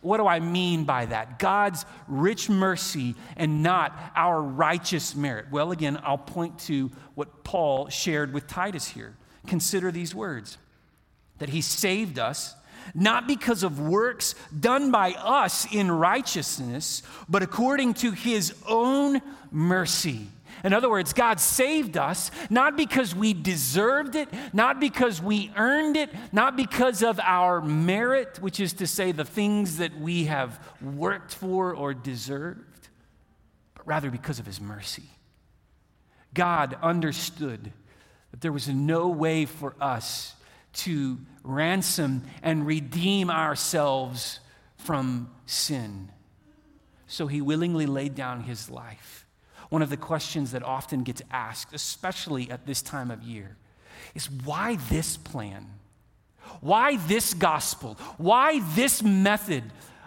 What 0.00 0.18
do 0.18 0.26
I 0.26 0.40
mean 0.40 0.84
by 0.84 1.06
that? 1.06 1.38
God's 1.38 1.84
rich 2.06 2.48
mercy 2.48 3.14
and 3.36 3.62
not 3.62 3.92
our 4.14 4.40
righteous 4.40 5.14
merit. 5.14 5.46
Well, 5.50 5.72
again, 5.72 5.98
I'll 6.02 6.16
point 6.16 6.58
to 6.60 6.90
what 7.14 7.44
Paul 7.44 7.88
shared 7.88 8.32
with 8.32 8.46
Titus 8.46 8.88
here. 8.88 9.16
Consider 9.46 9.90
these 9.90 10.14
words 10.14 10.58
that 11.38 11.50
he 11.50 11.60
saved 11.60 12.18
us 12.18 12.54
not 12.94 13.26
because 13.26 13.62
of 13.62 13.80
works 13.80 14.34
done 14.58 14.90
by 14.90 15.12
us 15.12 15.72
in 15.72 15.90
righteousness, 15.90 17.02
but 17.28 17.42
according 17.42 17.94
to 17.94 18.12
his 18.12 18.54
own 18.66 19.20
mercy 19.50 20.28
in 20.64 20.72
other 20.72 20.88
words, 20.88 21.12
God 21.12 21.38
saved 21.38 21.96
us 21.96 22.30
not 22.48 22.76
because 22.76 23.14
we 23.14 23.34
deserved 23.34 24.16
it, 24.16 24.28
not 24.52 24.80
because 24.80 25.20
we 25.20 25.52
earned 25.56 25.96
it, 25.96 26.10
not 26.32 26.56
because 26.56 27.02
of 27.02 27.20
our 27.20 27.60
merit, 27.60 28.38
which 28.40 28.58
is 28.58 28.72
to 28.74 28.86
say 28.86 29.12
the 29.12 29.24
things 29.24 29.78
that 29.78 29.98
we 30.00 30.24
have 30.24 30.58
worked 30.80 31.34
for 31.34 31.74
or 31.74 31.94
deserved, 31.94 32.88
but 33.74 33.86
rather 33.86 34.10
because 34.10 34.38
of 34.38 34.46
His 34.46 34.60
mercy. 34.60 35.10
God 36.32 36.76
understood 36.82 37.72
that 38.30 38.40
there 38.40 38.52
was 38.52 38.68
no 38.68 39.08
way 39.08 39.44
for 39.46 39.74
us 39.80 40.34
to 40.76 41.18
ransom 41.42 42.22
and 42.42 42.66
redeem 42.66 43.30
ourselves 43.30 44.40
from 44.76 45.30
sin. 45.46 46.10
So 47.06 47.26
He 47.26 47.40
willingly 47.40 47.86
laid 47.86 48.14
down 48.14 48.42
His 48.42 48.70
life 48.70 49.26
one 49.68 49.82
of 49.82 49.90
the 49.90 49.96
questions 49.96 50.52
that 50.52 50.62
often 50.62 51.02
gets 51.02 51.22
asked, 51.30 51.74
especially 51.74 52.50
at 52.50 52.66
this 52.66 52.82
time 52.82 53.10
of 53.10 53.22
year, 53.22 53.56
is 54.14 54.30
why 54.30 54.76
this 54.88 55.16
plan? 55.16 55.66
Why 56.60 56.96
this 56.96 57.34
gospel? 57.34 57.98
Why 58.16 58.60
this 58.74 59.02
method 59.02 59.64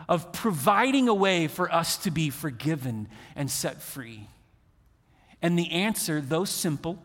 of 0.07 0.32
providing 0.32 1.07
a 1.07 1.13
way 1.13 1.47
for 1.47 1.72
us 1.72 1.97
to 1.97 2.11
be 2.11 2.30
forgiven 2.30 3.07
and 3.36 3.51
set 3.51 3.82
free? 3.82 4.28
And 5.41 5.57
the 5.57 5.72
answer, 5.72 6.22
though 6.22 6.45
simple, 6.45 7.03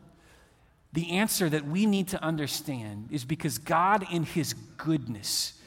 the 0.95 1.11
answer 1.11 1.51
that 1.51 1.67
we 1.67 1.87
need 1.87 2.09
to 2.09 2.23
understand 2.23 3.09
is 3.11 3.25
because 3.25 3.59
God, 3.59 4.07
in 4.11 4.23
His 4.23 4.55
goodness, 4.77 5.61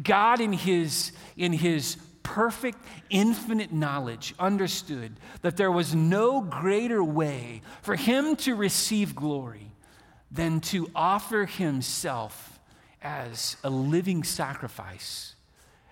God, 0.00 0.40
in 0.40 0.52
His, 0.52 1.12
in 1.36 1.52
his 1.52 1.96
perfect, 2.22 2.78
infinite 3.10 3.72
knowledge, 3.72 4.34
understood 4.38 5.12
that 5.42 5.56
there 5.56 5.70
was 5.70 5.94
no 5.94 6.40
greater 6.40 7.02
way 7.04 7.62
for 7.82 7.94
him 7.94 8.34
to 8.34 8.56
receive 8.56 9.14
glory 9.14 9.70
than 10.32 10.58
to 10.58 10.90
offer 10.96 11.44
himself 11.44 12.58
as 13.02 13.56
a 13.62 13.70
living 13.70 14.24
sacrifice, 14.24 15.34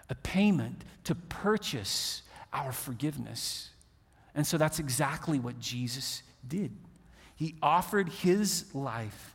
a 0.09 0.14
payment 0.16 0.82
to 1.05 1.14
purchase 1.14 2.22
our 2.53 2.72
forgiveness. 2.72 3.70
And 4.34 4.47
so 4.47 4.57
that's 4.59 4.78
exactly 4.78 5.38
what 5.38 5.61
Jesus 5.61 6.22
did. 6.47 6.72
He 7.43 7.57
offered 7.61 8.09
his 8.09 8.72
life 8.72 9.34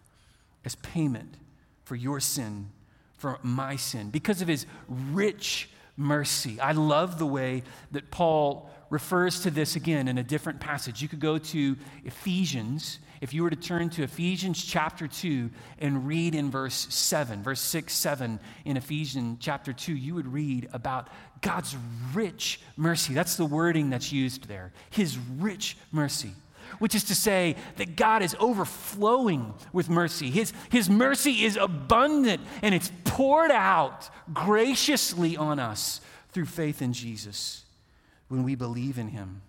as 0.64 0.76
payment 0.76 1.36
for 1.84 1.98
your 1.98 2.22
sin, 2.22 2.70
for 3.18 3.38
my 3.44 3.76
sin, 3.76 4.12
because 4.12 4.42
of 4.42 4.48
his 4.48 4.66
rich 4.88 5.70
mercy. 5.98 6.58
I 6.62 6.72
love 6.72 7.20
the 7.20 7.26
way 7.26 7.64
that 7.92 8.10
Paul 8.10 8.70
refers 8.90 9.42
to 9.42 9.52
this 9.52 9.76
again 9.76 10.08
in 10.08 10.18
a 10.18 10.24
different 10.24 10.62
passage. 10.62 11.02
You 11.02 11.10
could 11.10 11.20
go 11.20 11.38
to 11.38 11.76
Ephesians, 12.06 13.00
if 13.20 13.34
you 13.34 13.44
were 13.44 13.50
to 13.50 13.58
turn 13.58 13.90
to 13.90 14.04
Ephesians 14.04 14.64
chapter 14.64 15.10
2 15.10 15.50
and 15.80 16.08
read 16.08 16.34
in 16.34 16.50
verse 16.50 16.88
7, 16.90 17.44
verse 17.44 17.60
6, 17.60 17.92
7 17.92 18.40
in 18.64 18.78
Ephesians 18.78 19.40
chapter 19.42 19.74
2, 19.74 19.94
you 19.94 20.16
would 20.16 20.32
read 20.32 20.70
about 20.72 21.10
God's 21.42 21.76
rich 22.14 22.62
mercy. 22.78 23.14
That's 23.14 23.36
the 23.36 23.44
wording 23.44 23.90
that's 23.90 24.14
used 24.14 24.48
there. 24.48 24.72
His 24.92 25.18
rich 25.18 25.76
mercy 25.92 26.32
which 26.80 26.96
is 26.96 27.04
to 27.06 27.16
say 27.16 27.56
that 27.78 27.96
God 27.96 28.22
is 28.22 28.36
overflowing 28.40 29.54
with 29.74 29.90
mercy. 29.90 30.30
His, 30.30 30.54
his 30.70 30.90
mercy 30.90 31.44
is 31.44 31.56
abundant 31.56 32.42
and 32.62 32.74
it's 32.76 32.92
poured 33.04 33.52
out 33.52 34.10
graciously 34.34 35.36
on 35.38 35.60
us 35.60 36.02
through 36.32 36.46
faith 36.46 36.82
in 36.82 36.94
Jesus 36.94 37.66
when 38.28 38.44
we 38.44 38.56
believe 38.56 38.98
in 38.98 39.10
Him. 39.10 39.42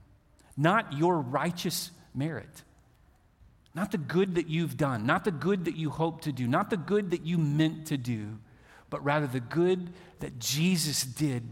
Not 0.56 0.92
your 0.92 1.20
righteous 1.20 1.90
merit, 2.14 2.62
not 3.74 3.92
the 3.92 3.98
good 3.98 4.36
that 4.36 4.48
you've 4.48 4.76
done, 4.76 5.06
not 5.06 5.24
the 5.24 5.30
good 5.30 5.66
that 5.66 5.76
you 5.76 5.90
hope 5.90 6.22
to 6.22 6.32
do, 6.32 6.46
not 6.48 6.70
the 6.70 6.76
good 6.76 7.10
that 7.10 7.24
you 7.24 7.38
meant 7.38 7.86
to 7.88 7.96
do, 7.96 8.38
but 8.90 9.04
rather 9.04 9.26
the 9.26 9.40
good 9.40 9.90
that 10.20 10.38
Jesus 10.38 11.02
did 11.02 11.46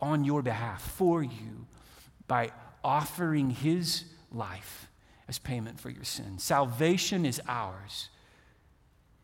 on 0.00 0.24
your 0.24 0.42
behalf 0.42 0.82
for 0.82 1.22
you 1.22 1.66
by 2.26 2.50
offering 2.82 3.50
His 3.50 4.04
life 4.32 4.89
as 5.30 5.38
payment 5.38 5.78
for 5.78 5.90
your 5.90 6.02
sin. 6.02 6.38
Salvation 6.40 7.24
is 7.24 7.40
ours 7.46 8.08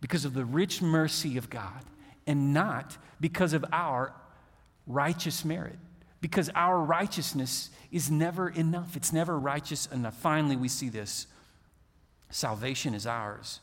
because 0.00 0.24
of 0.24 0.34
the 0.34 0.44
rich 0.44 0.80
mercy 0.80 1.36
of 1.36 1.50
God 1.50 1.82
and 2.28 2.54
not 2.54 2.96
because 3.20 3.52
of 3.52 3.64
our 3.72 4.14
righteous 4.86 5.44
merit. 5.44 5.78
Because 6.20 6.48
our 6.54 6.78
righteousness 6.78 7.70
is 7.90 8.08
never 8.08 8.48
enough. 8.48 8.96
It's 8.96 9.12
never 9.12 9.36
righteous 9.36 9.86
enough. 9.86 10.14
Finally, 10.14 10.54
we 10.54 10.68
see 10.68 10.88
this 10.88 11.26
salvation 12.30 12.94
is 12.94 13.06
ours 13.06 13.58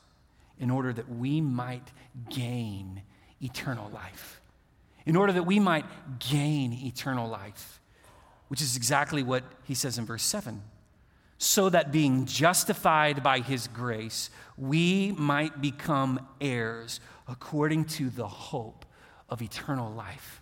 in 0.59 0.69
order 0.69 0.91
that 0.91 1.09
we 1.09 1.39
might 1.39 1.91
gain 2.29 3.03
eternal 3.41 3.89
life. 3.93 4.41
In 5.05 5.15
order 5.15 5.31
that 5.31 5.43
we 5.43 5.59
might 5.59 5.85
gain 6.19 6.73
eternal 6.73 7.29
life, 7.29 7.79
which 8.49 8.61
is 8.61 8.75
exactly 8.75 9.23
what 9.23 9.43
he 9.63 9.73
says 9.73 9.97
in 9.97 10.05
verse 10.05 10.23
7 10.23 10.61
so 11.43 11.69
that 11.69 11.91
being 11.91 12.25
justified 12.25 13.21
by 13.21 13.39
his 13.39 13.67
grace, 13.67 14.29
we 14.57 15.11
might 15.11 15.61
become 15.61 16.25
heirs 16.39 17.01
according 17.27 17.83
to 17.83 18.09
the 18.09 18.27
hope 18.27 18.85
of 19.29 19.41
eternal 19.41 19.91
life. 19.91 20.41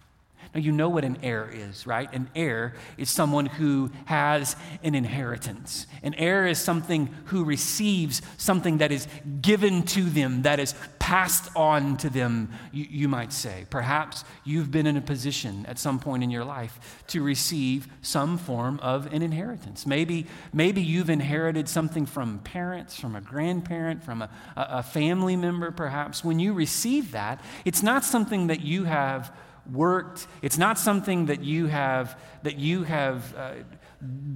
Now, 0.54 0.60
you 0.60 0.74
know 0.74 0.90
what 0.90 1.06
an 1.06 1.18
heir 1.24 1.50
is, 1.50 1.88
right? 1.88 2.12
An 2.12 2.30
heir 2.36 2.74
is 2.98 3.10
someone 3.10 3.46
who 3.46 3.90
has 4.06 4.58
an 4.84 4.96
inheritance. 4.96 5.88
An 6.04 6.14
heir 6.16 6.46
is 6.46 6.60
something 6.60 7.08
who 7.26 7.46
receives 7.46 8.22
something 8.36 8.80
that 8.80 8.92
is 8.92 9.08
given 9.42 9.84
to 9.84 10.04
them, 10.04 10.42
that 10.42 10.60
is 10.60 10.76
passed 11.00 11.50
on 11.56 11.96
to 11.98 12.10
them, 12.10 12.50
you, 12.74 12.86
you, 12.90 13.08
might 13.08 13.32
say. 13.32 13.66
Perhaps 13.70 14.26
you've 14.44 14.72
been 14.72 14.88
in 14.88 14.98
a 14.98 15.02
position 15.02 15.66
at 15.68 15.80
some 15.80 16.00
point 16.00 16.22
in 16.22 16.30
your 16.30 16.44
life 16.44 17.04
to 17.08 17.24
receive 17.24 17.88
some 18.02 18.38
form 18.38 18.78
of 18.82 19.12
an 19.14 19.22
inheritance. 19.22 19.86
Maybe, 19.86 20.28
maybe 20.52 20.82
you've 20.82 21.10
inherited 21.10 21.70
something 21.70 22.06
from 22.06 22.40
parents, 22.40 23.00
from 23.00 23.16
a 23.16 23.22
grandparent, 23.22 24.04
from 24.04 24.22
a, 24.22 24.30
a 24.56 24.84
family 24.84 25.38
member, 25.38 25.72
perhaps. 25.72 26.26
When 26.26 26.40
you 26.40 26.54
receive 26.54 27.12
that, 27.12 27.42
it's 27.64 27.82
not 27.82 28.04
something 28.04 28.48
that 28.48 28.62
you 28.62 28.84
have 28.84 29.34
worked. 29.72 30.28
It's 30.42 30.58
not 30.58 30.78
something 30.78 31.28
that 31.28 31.44
you 31.44 31.68
have, 31.68 32.20
that 32.44 32.58
you 32.58 32.84
have 32.84 33.36
uh, 33.36 33.54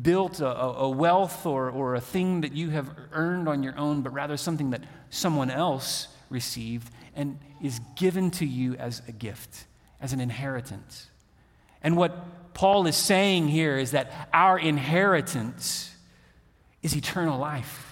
built 0.02 0.40
a, 0.40 0.48
a 0.48 0.90
wealth 0.90 1.46
or, 1.46 1.70
or 1.70 1.96
a 1.96 2.02
thing 2.02 2.42
that 2.42 2.54
you 2.54 2.70
have 2.70 2.90
earned 3.12 3.48
on 3.48 3.64
your 3.64 3.78
own, 3.78 4.02
but 4.02 4.14
rather 4.14 4.38
something 4.38 4.70
that 4.72 4.84
someone 5.10 5.50
else 5.50 6.08
received 6.30 6.90
and 7.16 7.40
is 7.62 7.80
given 7.96 8.32
to 8.32 8.46
you 8.46 8.76
as 8.76 9.02
a 9.08 9.12
gift, 9.12 9.66
as 10.02 10.14
an 10.14 10.20
inheritance. 10.20 11.08
And 11.82 11.98
what 11.98 12.54
Paul 12.54 12.88
is 12.88 12.96
saying 12.96 13.48
here 13.48 13.78
is 13.78 13.92
that 13.92 14.30
our 14.34 14.58
inheritance 14.58 15.94
is 16.82 16.96
eternal 16.96 17.40
life. 17.40 17.85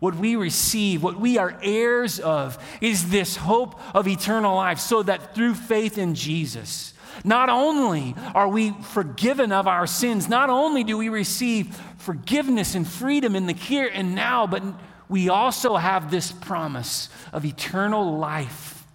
What 0.00 0.16
we 0.16 0.34
receive, 0.34 1.02
what 1.02 1.20
we 1.20 1.36
are 1.38 1.58
heirs 1.62 2.18
of, 2.18 2.58
is 2.80 3.10
this 3.10 3.36
hope 3.36 3.78
of 3.94 4.08
eternal 4.08 4.56
life, 4.56 4.80
so 4.80 5.02
that 5.02 5.34
through 5.34 5.54
faith 5.54 5.98
in 5.98 6.14
Jesus, 6.14 6.94
not 7.22 7.50
only 7.50 8.14
are 8.34 8.48
we 8.48 8.70
forgiven 8.70 9.52
of 9.52 9.66
our 9.66 9.86
sins, 9.86 10.28
not 10.28 10.48
only 10.48 10.84
do 10.84 10.96
we 10.96 11.10
receive 11.10 11.78
forgiveness 11.98 12.74
and 12.74 12.88
freedom 12.88 13.36
in 13.36 13.46
the 13.46 13.52
here 13.52 13.90
and 13.92 14.14
now, 14.14 14.46
but 14.46 14.62
we 15.08 15.28
also 15.28 15.76
have 15.76 16.10
this 16.10 16.32
promise 16.32 17.10
of 17.32 17.44
eternal 17.44 18.16
life 18.16 18.86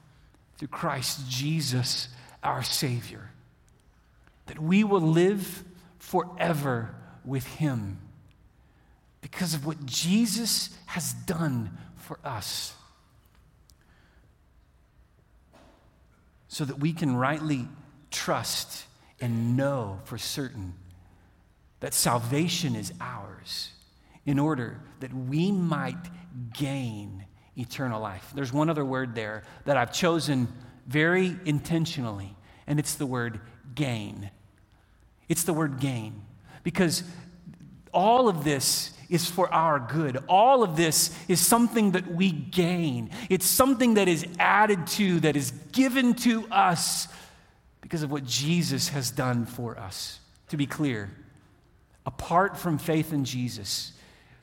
through 0.57 0.69
Christ 0.69 1.29
Jesus, 1.29 2.07
our 2.41 2.63
Savior. 2.63 3.29
That 4.47 4.59
we 4.59 4.83
will 4.83 5.01
live 5.01 5.63
forever 5.99 6.95
with 7.23 7.45
Him 7.45 7.99
because 9.35 9.53
of 9.53 9.65
what 9.65 9.85
Jesus 9.85 10.69
has 10.85 11.11
done 11.11 11.77
for 11.97 12.17
us. 12.23 12.73
so 16.47 16.63
that 16.63 16.79
we 16.79 16.93
can 16.93 17.13
rightly 17.17 17.67
trust 18.11 18.85
and 19.19 19.57
know 19.57 19.99
for 20.05 20.17
certain 20.17 20.73
that 21.81 21.93
salvation 21.93 22.77
is 22.77 22.93
ours 23.01 23.71
in 24.25 24.39
order 24.39 24.79
that 25.01 25.13
we 25.13 25.51
might 25.51 25.97
gain 26.53 27.25
eternal 27.57 27.99
life. 27.99 28.31
There's 28.33 28.53
one 28.53 28.69
other 28.69 28.85
word 28.85 29.15
there 29.15 29.43
that 29.65 29.75
I've 29.75 29.91
chosen 29.91 30.47
very 30.87 31.35
intentionally, 31.43 32.33
and 32.67 32.79
it's 32.79 32.95
the 32.95 33.05
word 33.05 33.41
gain. 33.73 34.31
It's 35.27 35.43
the 35.43 35.53
word 35.53 35.81
gain 35.81 36.21
because 36.63 37.03
all 37.93 38.29
of 38.29 38.45
this 38.45 38.94
is 39.09 39.29
for 39.29 39.51
our 39.53 39.79
good. 39.79 40.17
All 40.27 40.63
of 40.63 40.75
this 40.75 41.17
is 41.27 41.39
something 41.39 41.91
that 41.91 42.07
we 42.07 42.31
gain. 42.31 43.09
It's 43.29 43.45
something 43.45 43.95
that 43.95 44.07
is 44.07 44.25
added 44.39 44.87
to, 44.87 45.19
that 45.21 45.35
is 45.35 45.51
given 45.71 46.13
to 46.15 46.47
us 46.47 47.07
because 47.81 48.03
of 48.03 48.11
what 48.11 48.25
Jesus 48.25 48.89
has 48.89 49.11
done 49.11 49.45
for 49.45 49.77
us. 49.77 50.19
To 50.49 50.57
be 50.57 50.65
clear, 50.65 51.09
apart 52.05 52.57
from 52.57 52.77
faith 52.77 53.13
in 53.13 53.25
Jesus, 53.25 53.91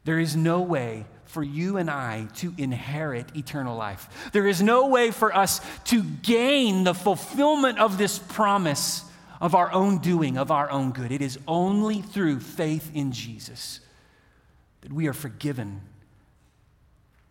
there 0.05 0.19
is 0.19 0.37
no 0.37 0.61
way 0.61 1.07
for 1.25 1.43
you 1.43 1.79
and 1.79 1.91
I 1.91 2.29
to 2.37 2.53
inherit 2.59 3.35
eternal 3.37 3.77
life. 3.77 4.31
There 4.33 4.47
is 4.47 4.61
no 4.63 4.89
way 4.89 5.11
for 5.11 5.35
us 5.35 5.61
to 5.85 6.03
gain 6.03 6.85
the 6.85 6.95
fulfillment 6.95 7.79
of 7.79 7.99
this 7.99 8.19
promise 8.19 9.05
of 9.41 9.55
our 9.55 9.73
own 9.73 9.99
doing, 9.99 10.37
of 10.37 10.51
our 10.51 10.71
own 10.71 10.93
good. 10.93 11.11
It 11.11 11.23
is 11.23 11.39
only 11.49 12.03
through 12.03 12.41
faith 12.41 12.91
in 12.95 13.13
Jesus 13.13 13.81
that 14.83 14.93
we 14.93 15.09
are 15.09 15.13
forgiven, 15.13 15.81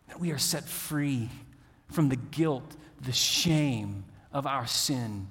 that 0.08 0.20
we 0.20 0.32
are 0.32 0.38
set 0.38 0.68
free 0.68 1.30
from 1.92 2.10
the 2.10 2.16
guilt, 2.16 2.76
the 3.02 3.14
shame 3.14 4.04
of 4.34 4.48
our 4.48 4.66
sin, 4.66 5.28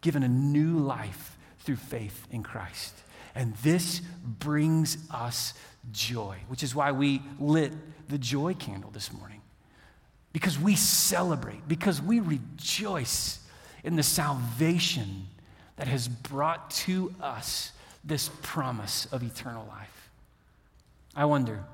given 0.00 0.22
a 0.22 0.28
new 0.28 0.78
life 0.78 1.36
through 1.60 1.76
faith 1.76 2.26
in 2.30 2.42
Christ. 2.42 2.94
And 3.34 3.54
this 3.56 4.00
brings 4.24 4.98
us 5.10 5.54
joy, 5.92 6.38
which 6.48 6.62
is 6.62 6.74
why 6.74 6.92
we 6.92 7.22
lit 7.38 7.72
the 8.08 8.18
joy 8.18 8.54
candle 8.54 8.90
this 8.90 9.12
morning. 9.12 9.40
Because 10.32 10.58
we 10.58 10.76
celebrate, 10.76 11.66
because 11.66 12.00
we 12.00 12.20
rejoice 12.20 13.40
in 13.82 13.96
the 13.96 14.02
salvation 14.02 15.26
that 15.76 15.88
has 15.88 16.08
brought 16.08 16.70
to 16.70 17.14
us 17.20 17.72
this 18.04 18.30
promise 18.42 19.06
of 19.12 19.22
eternal 19.22 19.66
life. 19.68 19.97
I 21.18 21.24
wonder 21.24 21.64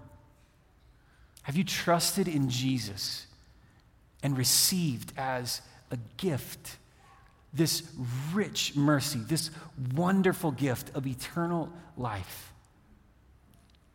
have 1.42 1.54
you 1.54 1.64
trusted 1.64 2.26
in 2.26 2.48
Jesus 2.48 3.26
and 4.22 4.38
received 4.38 5.12
as 5.18 5.60
a 5.90 5.98
gift 6.16 6.78
this 7.52 7.82
rich 8.32 8.74
mercy, 8.74 9.18
this 9.18 9.50
wonderful 9.94 10.50
gift 10.50 10.96
of 10.96 11.06
eternal 11.06 11.70
life 11.98 12.54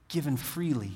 given 0.08 0.38
freely 0.38 0.92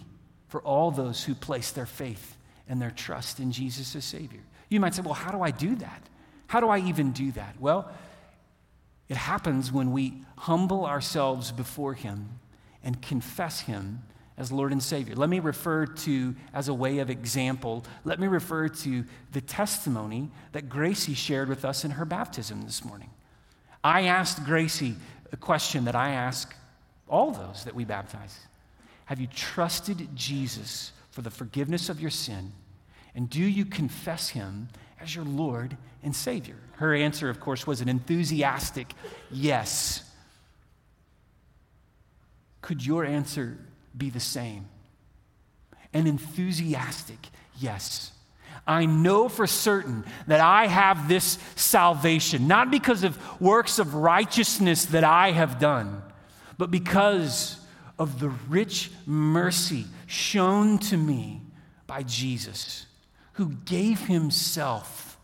for 0.48 0.62
all 0.62 0.92
those 0.92 1.24
who 1.24 1.34
place 1.34 1.72
their 1.72 1.88
faith 1.88 2.38
and 2.70 2.80
their 2.80 2.92
trust 2.92 3.40
in 3.40 3.52
Jesus 3.52 3.96
as 3.96 4.06
Savior? 4.06 4.42
You 4.70 4.80
might 4.80 4.94
say, 4.94 5.02
well, 5.02 5.16
how 5.16 5.32
do 5.32 5.42
I 5.42 5.50
do 5.50 5.76
that? 5.78 6.04
How 6.46 6.60
do 6.60 6.70
I 6.70 6.78
even 6.78 7.12
do 7.12 7.32
that? 7.32 7.60
Well, 7.60 7.92
it 9.10 9.18
happens 9.18 9.72
when 9.72 9.92
we 9.92 10.22
humble 10.38 10.86
ourselves 10.86 11.52
before 11.52 11.96
Him 11.96 12.30
and 12.84 13.02
confess 13.02 13.62
Him 13.62 14.04
as 14.38 14.52
Lord 14.52 14.72
and 14.72 14.82
Savior. 14.82 15.16
Let 15.16 15.30
me 15.30 15.40
refer 15.40 15.86
to, 15.86 16.36
as 16.54 16.68
a 16.68 16.74
way 16.74 17.00
of 17.00 17.10
example, 17.10 17.86
let 18.04 18.20
me 18.20 18.28
refer 18.28 18.68
to 18.68 19.04
the 19.32 19.42
testimony 19.42 20.32
that 20.54 20.70
Gracie 20.70 21.14
shared 21.14 21.50
with 21.50 21.64
us 21.64 21.86
in 21.86 21.92
her 21.92 22.06
baptism 22.06 22.64
this 22.64 22.84
morning. 22.84 23.12
I 23.84 24.04
asked 24.04 24.44
Gracie 24.46 24.96
a 25.32 25.38
question 25.38 25.86
that 25.86 25.96
I 25.96 26.12
ask 26.12 26.56
all 27.08 27.32
those 27.32 27.66
that 27.66 27.76
we 27.76 27.86
baptize 27.86 28.40
Have 29.06 29.20
you 29.20 29.28
trusted 29.28 30.16
Jesus 30.16 30.92
for 31.12 31.22
the 31.22 31.32
forgiveness 31.32 31.90
of 31.90 32.00
your 32.02 32.10
sin? 32.10 32.54
And 33.16 33.30
do 33.30 33.42
you 33.42 33.66
confess 33.66 34.30
Him 34.30 34.70
as 35.00 35.14
your 35.16 35.26
Lord 35.26 35.78
and 36.02 36.16
Savior? 36.16 36.56
Her 36.78 36.96
answer, 36.96 37.30
of 37.30 37.40
course, 37.40 37.68
was 37.68 37.82
an 37.82 37.90
enthusiastic 37.90 38.94
yes. 39.30 40.10
Could 42.62 42.84
your 42.84 43.06
answer 43.06 43.58
be 43.98 44.10
the 44.10 44.20
same? 44.20 44.66
An 45.94 46.08
enthusiastic 46.08 47.20
yes. 47.60 48.12
I 48.66 48.86
know 48.86 49.30
for 49.30 49.46
certain 49.46 50.06
that 50.28 50.40
I 50.40 50.68
have 50.68 51.08
this 51.08 51.38
salvation, 51.56 52.48
not 52.48 52.72
because 52.72 53.04
of 53.04 53.18
works 53.42 53.80
of 53.80 53.94
righteousness 53.94 54.86
that 54.86 55.04
I 55.04 55.32
have 55.32 55.60
done, 55.60 56.02
but 56.58 56.72
because 56.72 57.60
of 58.00 58.20
the 58.20 58.30
rich 58.50 58.92
mercy 59.06 59.86
shown 60.08 60.78
to 60.80 60.98
me 60.98 61.42
by 61.88 62.04
Jesus, 62.04 62.86
who 63.34 63.54
gave 63.66 64.00
himself 64.02 65.18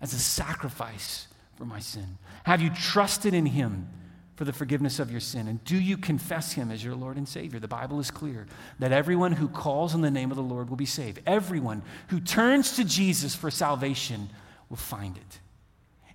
as 0.00 0.12
a 0.12 0.18
sacrifice 0.18 1.28
for 1.56 1.64
my 1.64 1.78
sin? 1.78 2.18
Have 2.44 2.60
you 2.60 2.70
trusted 2.70 3.32
in 3.32 3.46
Him 3.46 3.88
for 4.36 4.44
the 4.44 4.52
forgiveness 4.52 4.98
of 4.98 5.10
your 5.10 5.20
sin? 5.20 5.48
And 5.48 5.62
do 5.64 5.76
you 5.76 5.96
confess 5.96 6.52
Him 6.52 6.70
as 6.70 6.82
your 6.84 6.94
Lord 6.94 7.16
and 7.16 7.28
Savior? 7.28 7.60
The 7.60 7.68
Bible 7.68 8.00
is 8.00 8.10
clear 8.10 8.46
that 8.78 8.92
everyone 8.92 9.32
who 9.32 9.48
calls 9.48 9.94
on 9.94 10.00
the 10.00 10.10
name 10.10 10.30
of 10.30 10.36
the 10.36 10.42
Lord 10.42 10.68
will 10.68 10.76
be 10.76 10.86
saved. 10.86 11.20
Everyone 11.26 11.82
who 12.08 12.20
turns 12.20 12.76
to 12.76 12.84
Jesus 12.84 13.34
for 13.34 13.50
salvation 13.50 14.30
will 14.68 14.76
find 14.76 15.16
it. 15.16 15.40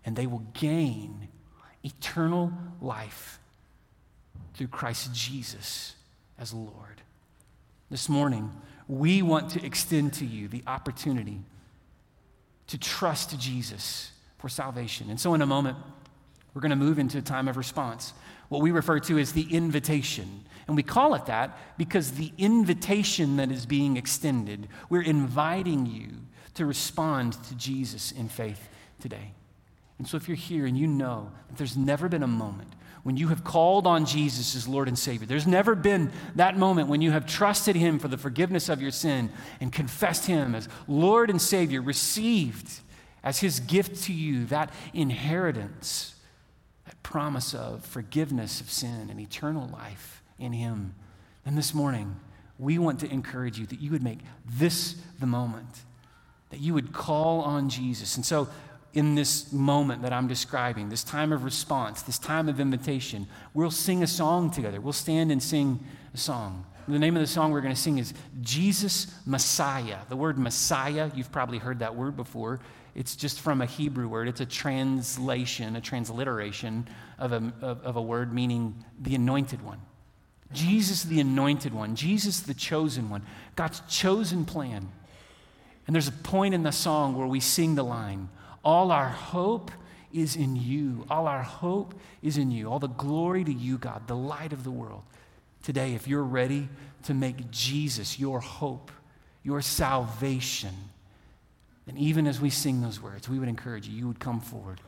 And 0.05 0.15
they 0.15 0.27
will 0.27 0.45
gain 0.53 1.27
eternal 1.83 2.51
life 2.81 3.39
through 4.53 4.67
Christ 4.67 5.13
Jesus 5.13 5.95
as 6.39 6.53
Lord. 6.53 7.01
This 7.89 8.09
morning, 8.09 8.51
we 8.87 9.21
want 9.21 9.51
to 9.51 9.65
extend 9.65 10.13
to 10.13 10.25
you 10.25 10.47
the 10.47 10.63
opportunity 10.65 11.41
to 12.67 12.77
trust 12.77 13.39
Jesus 13.39 14.11
for 14.37 14.49
salvation. 14.49 15.09
And 15.09 15.19
so, 15.19 15.33
in 15.33 15.41
a 15.41 15.45
moment, 15.45 15.77
we're 16.57 16.61
going 16.61 16.71
to 16.71 16.75
move 16.75 16.97
into 16.97 17.19
a 17.19 17.21
time 17.21 17.47
of 17.47 17.55
response, 17.55 18.13
what 18.49 18.63
we 18.63 18.71
refer 18.71 18.99
to 18.99 19.19
as 19.19 19.31
the 19.33 19.43
invitation. 19.55 20.43
And 20.65 20.75
we 20.75 20.81
call 20.81 21.13
it 21.13 21.27
that 21.27 21.55
because 21.77 22.13
the 22.13 22.31
invitation 22.39 23.37
that 23.37 23.51
is 23.51 23.67
being 23.67 23.95
extended, 23.95 24.67
we're 24.89 25.03
inviting 25.03 25.85
you 25.85 26.09
to 26.55 26.65
respond 26.65 27.33
to 27.43 27.53
Jesus 27.53 28.11
in 28.11 28.27
faith 28.27 28.69
today. 28.99 29.33
And 29.99 30.07
so, 30.07 30.17
if 30.17 30.27
you're 30.27 30.35
here 30.35 30.65
and 30.65 30.75
you 30.75 30.87
know 30.87 31.31
that 31.47 31.59
there's 31.59 31.77
never 31.77 32.09
been 32.09 32.23
a 32.23 32.27
moment 32.27 32.73
when 33.03 33.17
you 33.17 33.27
have 33.27 33.43
called 33.43 33.85
on 33.85 34.07
Jesus 34.07 34.55
as 34.55 34.67
Lord 34.67 34.87
and 34.87 34.97
Savior. 34.97 35.27
There's 35.27 35.45
never 35.45 35.75
been 35.75 36.11
that 36.37 36.57
moment 36.57 36.89
when 36.89 37.03
you 37.03 37.11
have 37.11 37.27
trusted 37.27 37.75
Him 37.75 37.99
for 37.99 38.07
the 38.07 38.17
forgiveness 38.17 38.67
of 38.67 38.81
your 38.81 38.89
sin 38.89 39.29
and 39.61 39.71
confessed 39.71 40.25
Him 40.25 40.55
as 40.55 40.67
Lord 40.87 41.29
and 41.29 41.39
Savior, 41.39 41.83
received 41.83 42.79
as 43.23 43.37
His 43.37 43.59
gift 43.59 44.05
to 44.05 44.13
you 44.13 44.45
that 44.47 44.73
inheritance, 44.95 46.15
that 46.87 47.03
promise 47.03 47.53
of 47.53 47.85
forgiveness 47.85 48.61
of 48.61 48.69
sin 48.69 49.09
and 49.09 49.19
eternal 49.19 49.67
life 49.67 50.23
in 50.39 50.53
Him. 50.53 50.95
And 51.45 51.57
this 51.57 51.73
morning, 51.73 52.15
we 52.57 52.79
want 52.79 53.01
to 53.01 53.11
encourage 53.11 53.59
you 53.59 53.65
that 53.67 53.79
you 53.79 53.91
would 53.91 54.01
make 54.01 54.19
this 54.45 54.95
the 55.19 55.25
moment, 55.25 55.83
that 56.49 56.61
you 56.61 56.73
would 56.73 56.93
call 56.93 57.41
on 57.41 57.69
Jesus. 57.69 58.15
And 58.15 58.25
so, 58.25 58.47
in 58.93 59.15
this 59.15 59.51
moment 59.51 60.01
that 60.01 60.13
I'm 60.13 60.27
describing, 60.27 60.89
this 60.89 61.03
time 61.03 61.31
of 61.31 61.43
response, 61.43 62.01
this 62.01 62.17
time 62.17 62.49
of 62.49 62.59
invitation, 62.59 63.27
we'll 63.53 63.69
sing 63.69 64.01
a 64.01 64.07
song 64.07 64.49
together. 64.49 64.81
We'll 64.81 64.93
stand 64.93 65.31
and 65.31 65.43
sing 65.43 65.79
a 66.13 66.17
song. 66.17 66.65
The 66.87 66.97
name 66.97 67.17
of 67.17 67.21
the 67.21 67.27
song 67.27 67.51
we're 67.51 67.61
going 67.61 67.75
to 67.75 67.79
sing 67.79 67.97
is 67.97 68.13
Jesus 68.41 69.13
Messiah. 69.25 69.97
The 70.07 70.15
word 70.15 70.39
Messiah, 70.39 71.11
you've 71.13 71.33
probably 71.33 71.57
heard 71.57 71.79
that 71.79 71.95
word 71.95 72.15
before. 72.15 72.61
It's 72.97 73.15
just 73.15 73.41
from 73.41 73.61
a 73.61 73.67
Hebrew 73.67 74.07
word. 74.07 74.27
It's 74.27 74.41
a 74.41 74.45
translation, 74.45 75.75
a 75.75 75.81
transliteration 75.81 76.87
of 77.19 77.31
a, 77.31 77.53
of, 77.61 77.83
of 77.83 77.95
a 77.95 78.01
word 78.01 78.33
meaning 78.33 78.83
the 78.99 79.13
anointed 79.13 79.61
one. 79.61 79.79
Jesus, 80.51 81.03
the 81.03 81.19
anointed 81.19 81.75
one. 81.75 81.95
Jesus, 81.95 82.39
the 82.39 82.55
chosen 82.55 83.11
one. 83.11 83.21
God's 83.55 83.81
chosen 83.87 84.45
plan. 84.45 84.89
And 85.85 85.95
there's 85.95 86.07
a 86.07 86.11
point 86.11 86.55
in 86.55 86.63
the 86.63 86.71
song 86.71 87.15
where 87.15 87.27
we 87.27 87.39
sing 87.39 87.75
the 87.75 87.83
line 87.83 88.29
all 88.63 88.91
our 88.91 89.09
hope 89.09 89.71
is 90.11 90.35
in 90.35 90.55
you. 90.55 91.05
All 91.07 91.27
our 91.27 91.43
hope 91.43 91.93
is 92.23 92.37
in 92.37 92.49
you. 92.49 92.69
All 92.69 92.79
the 92.79 92.87
glory 92.87 93.43
to 93.43 93.53
you, 93.53 93.77
God, 93.77 94.07
the 94.07 94.15
light 94.15 94.53
of 94.53 94.63
the 94.63 94.71
world. 94.71 95.03
Today, 95.61 95.93
if 95.93 96.07
you're 96.07 96.23
ready 96.23 96.67
to 97.03 97.13
make 97.13 97.51
Jesus 97.51 98.19
your 98.19 98.39
hope, 98.39 98.91
your 99.43 99.61
salvation, 99.61 100.73
then 101.87 101.97
even 101.97 102.27
as 102.27 102.39
we 102.39 102.49
sing 102.49 102.81
those 102.81 103.01
words, 103.01 103.27
we 103.27 103.39
would 103.39 103.47
encourage 103.47 103.87
you, 103.87 103.97
you 103.97 104.07
would 104.07 104.19
come 104.19 104.41
forward. 104.41 104.81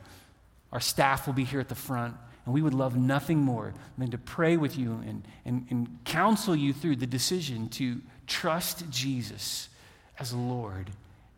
Our 0.70 0.80
staff 0.80 1.26
will 1.26 1.34
be 1.34 1.44
here 1.44 1.58
at 1.58 1.68
the 1.68 1.74
front, 1.74 2.14
and 2.44 2.54
we 2.54 2.62
would 2.62 2.74
love 2.74 2.96
nothing 2.96 3.38
more 3.38 3.72
than 3.98 4.10
to 4.10 4.18
pray 4.18 4.56
with 4.56 4.78
you 4.78 5.02
and, 5.06 5.22
and, 5.44 5.66
and 5.70 5.98
counsel 6.04 6.54
you 6.54 6.72
through 6.72 6.96
the 6.96 7.06
decision 7.06 7.68
to 7.70 8.00
trust 8.26 8.88
Jesus 8.90 9.70
as 10.18 10.34
Lord 10.34 10.90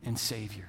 and 0.05 0.19
Savior. 0.19 0.69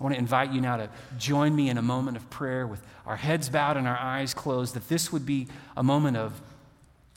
I 0.00 0.02
want 0.02 0.16
to 0.16 0.18
invite 0.18 0.52
you 0.52 0.60
now 0.60 0.78
to 0.78 0.90
join 1.16 1.54
me 1.54 1.70
in 1.70 1.78
a 1.78 1.82
moment 1.82 2.16
of 2.16 2.28
prayer 2.28 2.66
with 2.66 2.82
our 3.06 3.14
heads 3.14 3.48
bowed 3.48 3.76
and 3.76 3.86
our 3.86 3.96
eyes 3.96 4.34
closed, 4.34 4.74
that 4.74 4.88
this 4.88 5.12
would 5.12 5.24
be 5.24 5.46
a 5.76 5.84
moment 5.84 6.16
of 6.16 6.42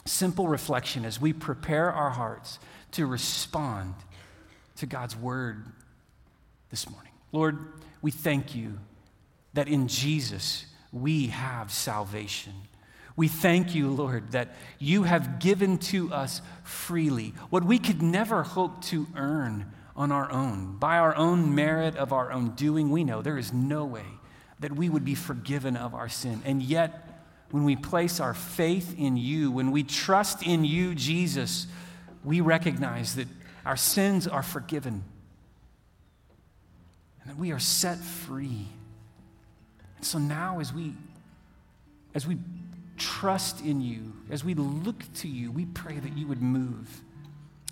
simple 0.06 0.48
reflection 0.48 1.04
as 1.04 1.20
we 1.20 1.34
prepare 1.34 1.92
our 1.92 2.12
hearts 2.12 2.60
to 2.92 3.08
respond 3.08 3.96
to 4.76 4.86
God's 4.86 5.16
word 5.16 5.66
this 6.76 6.90
morning. 6.90 7.14
Lord, 7.32 7.58
we 8.02 8.12
thank 8.12 8.54
you 8.54 8.78
that 9.54 9.70
in 9.70 9.88
Jesus 9.88 10.66
we 10.92 11.28
have 11.28 11.72
salvation. 11.72 12.52
We 13.16 13.30
thank 13.30 13.74
you, 13.74 13.90
Lord, 13.90 14.34
that 14.34 14.58
you 14.78 15.04
have 15.04 15.40
given 15.40 15.78
to 15.78 16.12
us 16.12 16.42
freely 16.66 17.34
what 17.50 17.64
we 17.64 17.80
could 17.80 18.02
never 18.02 18.44
hope 18.44 18.84
to 18.88 19.08
earn 19.16 19.72
on 19.96 20.12
our 20.12 20.30
own. 20.30 20.76
By 20.78 20.98
our 20.98 21.16
own 21.16 21.56
merit 21.56 21.96
of 21.96 22.12
our 22.12 22.34
own 22.34 22.50
doing, 22.56 22.92
we 22.92 23.06
know 23.06 23.22
there 23.22 23.38
is 23.38 23.54
no 23.54 23.86
way 23.86 24.08
that 24.60 24.76
we 24.76 24.90
would 24.90 25.06
be 25.06 25.16
forgiven 25.16 25.78
of 25.78 25.96
our 25.96 26.10
sin. 26.10 26.42
And 26.44 26.62
yet, 26.62 27.24
when 27.52 27.64
we 27.64 27.78
place 27.78 28.20
our 28.20 28.34
faith 28.34 28.94
in 28.98 29.16
you, 29.16 29.50
when 29.50 29.72
we 29.72 29.84
trust 29.84 30.44
in 30.44 30.66
you, 30.66 30.94
Jesus, 30.94 31.68
we 32.26 32.42
recognize 32.42 33.16
that 33.16 33.30
our 33.66 33.78
sins 33.78 34.28
are 34.28 34.44
forgiven 34.44 35.06
and 37.26 37.34
that 37.34 37.40
we 37.40 37.52
are 37.52 37.60
set 37.60 37.98
free. 37.98 38.68
And 39.98 40.06
so 40.06 40.20
now, 40.20 40.60
as 40.60 40.72
we, 40.72 40.94
as 42.14 42.28
we 42.28 42.38
trust 42.98 43.62
in 43.62 43.82
you, 43.82 44.14
as 44.30 44.44
we 44.44 44.54
look 44.54 45.04
to 45.16 45.28
you, 45.28 45.52
we 45.52 45.66
pray 45.66 45.98
that 45.98 46.16
you 46.16 46.28
would 46.28 46.42
move. 46.42 47.02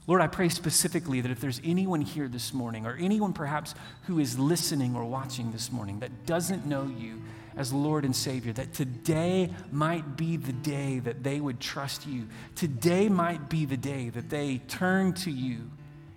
Lord, 0.05 0.21
I 0.21 0.27
pray 0.27 0.49
specifically 0.49 1.21
that 1.21 1.31
if 1.31 1.39
there's 1.39 1.61
anyone 1.63 2.01
here 2.01 2.27
this 2.27 2.53
morning, 2.53 2.85
or 2.85 2.97
anyone 2.99 3.31
perhaps 3.31 3.73
who 4.07 4.19
is 4.19 4.37
listening 4.37 4.95
or 4.95 5.05
watching 5.05 5.51
this 5.51 5.71
morning 5.71 5.99
that 5.99 6.25
doesn't 6.25 6.65
know 6.65 6.83
you 6.83 7.21
as 7.55 7.71
Lord 7.71 8.03
and 8.03 8.15
Savior, 8.15 8.51
that 8.53 8.73
today 8.73 9.49
might 9.71 10.17
be 10.17 10.35
the 10.35 10.51
day 10.51 10.99
that 10.99 11.23
they 11.23 11.39
would 11.39 11.59
trust 11.59 12.05
you. 12.05 12.27
Today 12.55 13.07
might 13.07 13.47
be 13.49 13.65
the 13.65 13.77
day 13.77 14.09
that 14.09 14.29
they 14.29 14.57
turn 14.67 15.13
to 15.13 15.31
you 15.31 15.69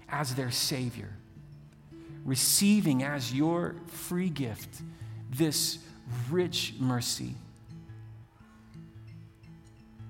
as 0.09 0.34
their 0.34 0.51
Savior, 0.51 1.11
receiving 2.26 3.02
as 3.02 3.32
your 3.32 3.76
free 3.86 4.28
gift 4.28 4.82
this 5.30 5.78
rich 6.30 6.74
mercy. 6.78 7.34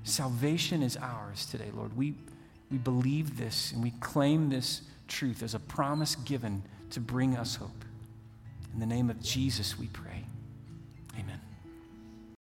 Salvation 0.02 0.82
is 0.82 0.96
ours 0.96 1.46
today, 1.46 1.70
Lord. 1.74 1.96
We 1.96 2.14
we 2.70 2.78
believe 2.78 3.36
this 3.38 3.72
and 3.72 3.82
we 3.82 3.92
claim 4.00 4.50
this 4.50 4.82
truth 5.08 5.42
as 5.42 5.54
a 5.54 5.60
promise 5.60 6.16
given 6.16 6.62
to 6.90 7.00
bring 7.00 7.36
us 7.36 7.56
hope. 7.56 7.84
In 8.74 8.80
the 8.80 8.86
name 8.86 9.08
of 9.08 9.22
Jesus, 9.22 9.78
we 9.78 9.86
pray. 9.86 10.25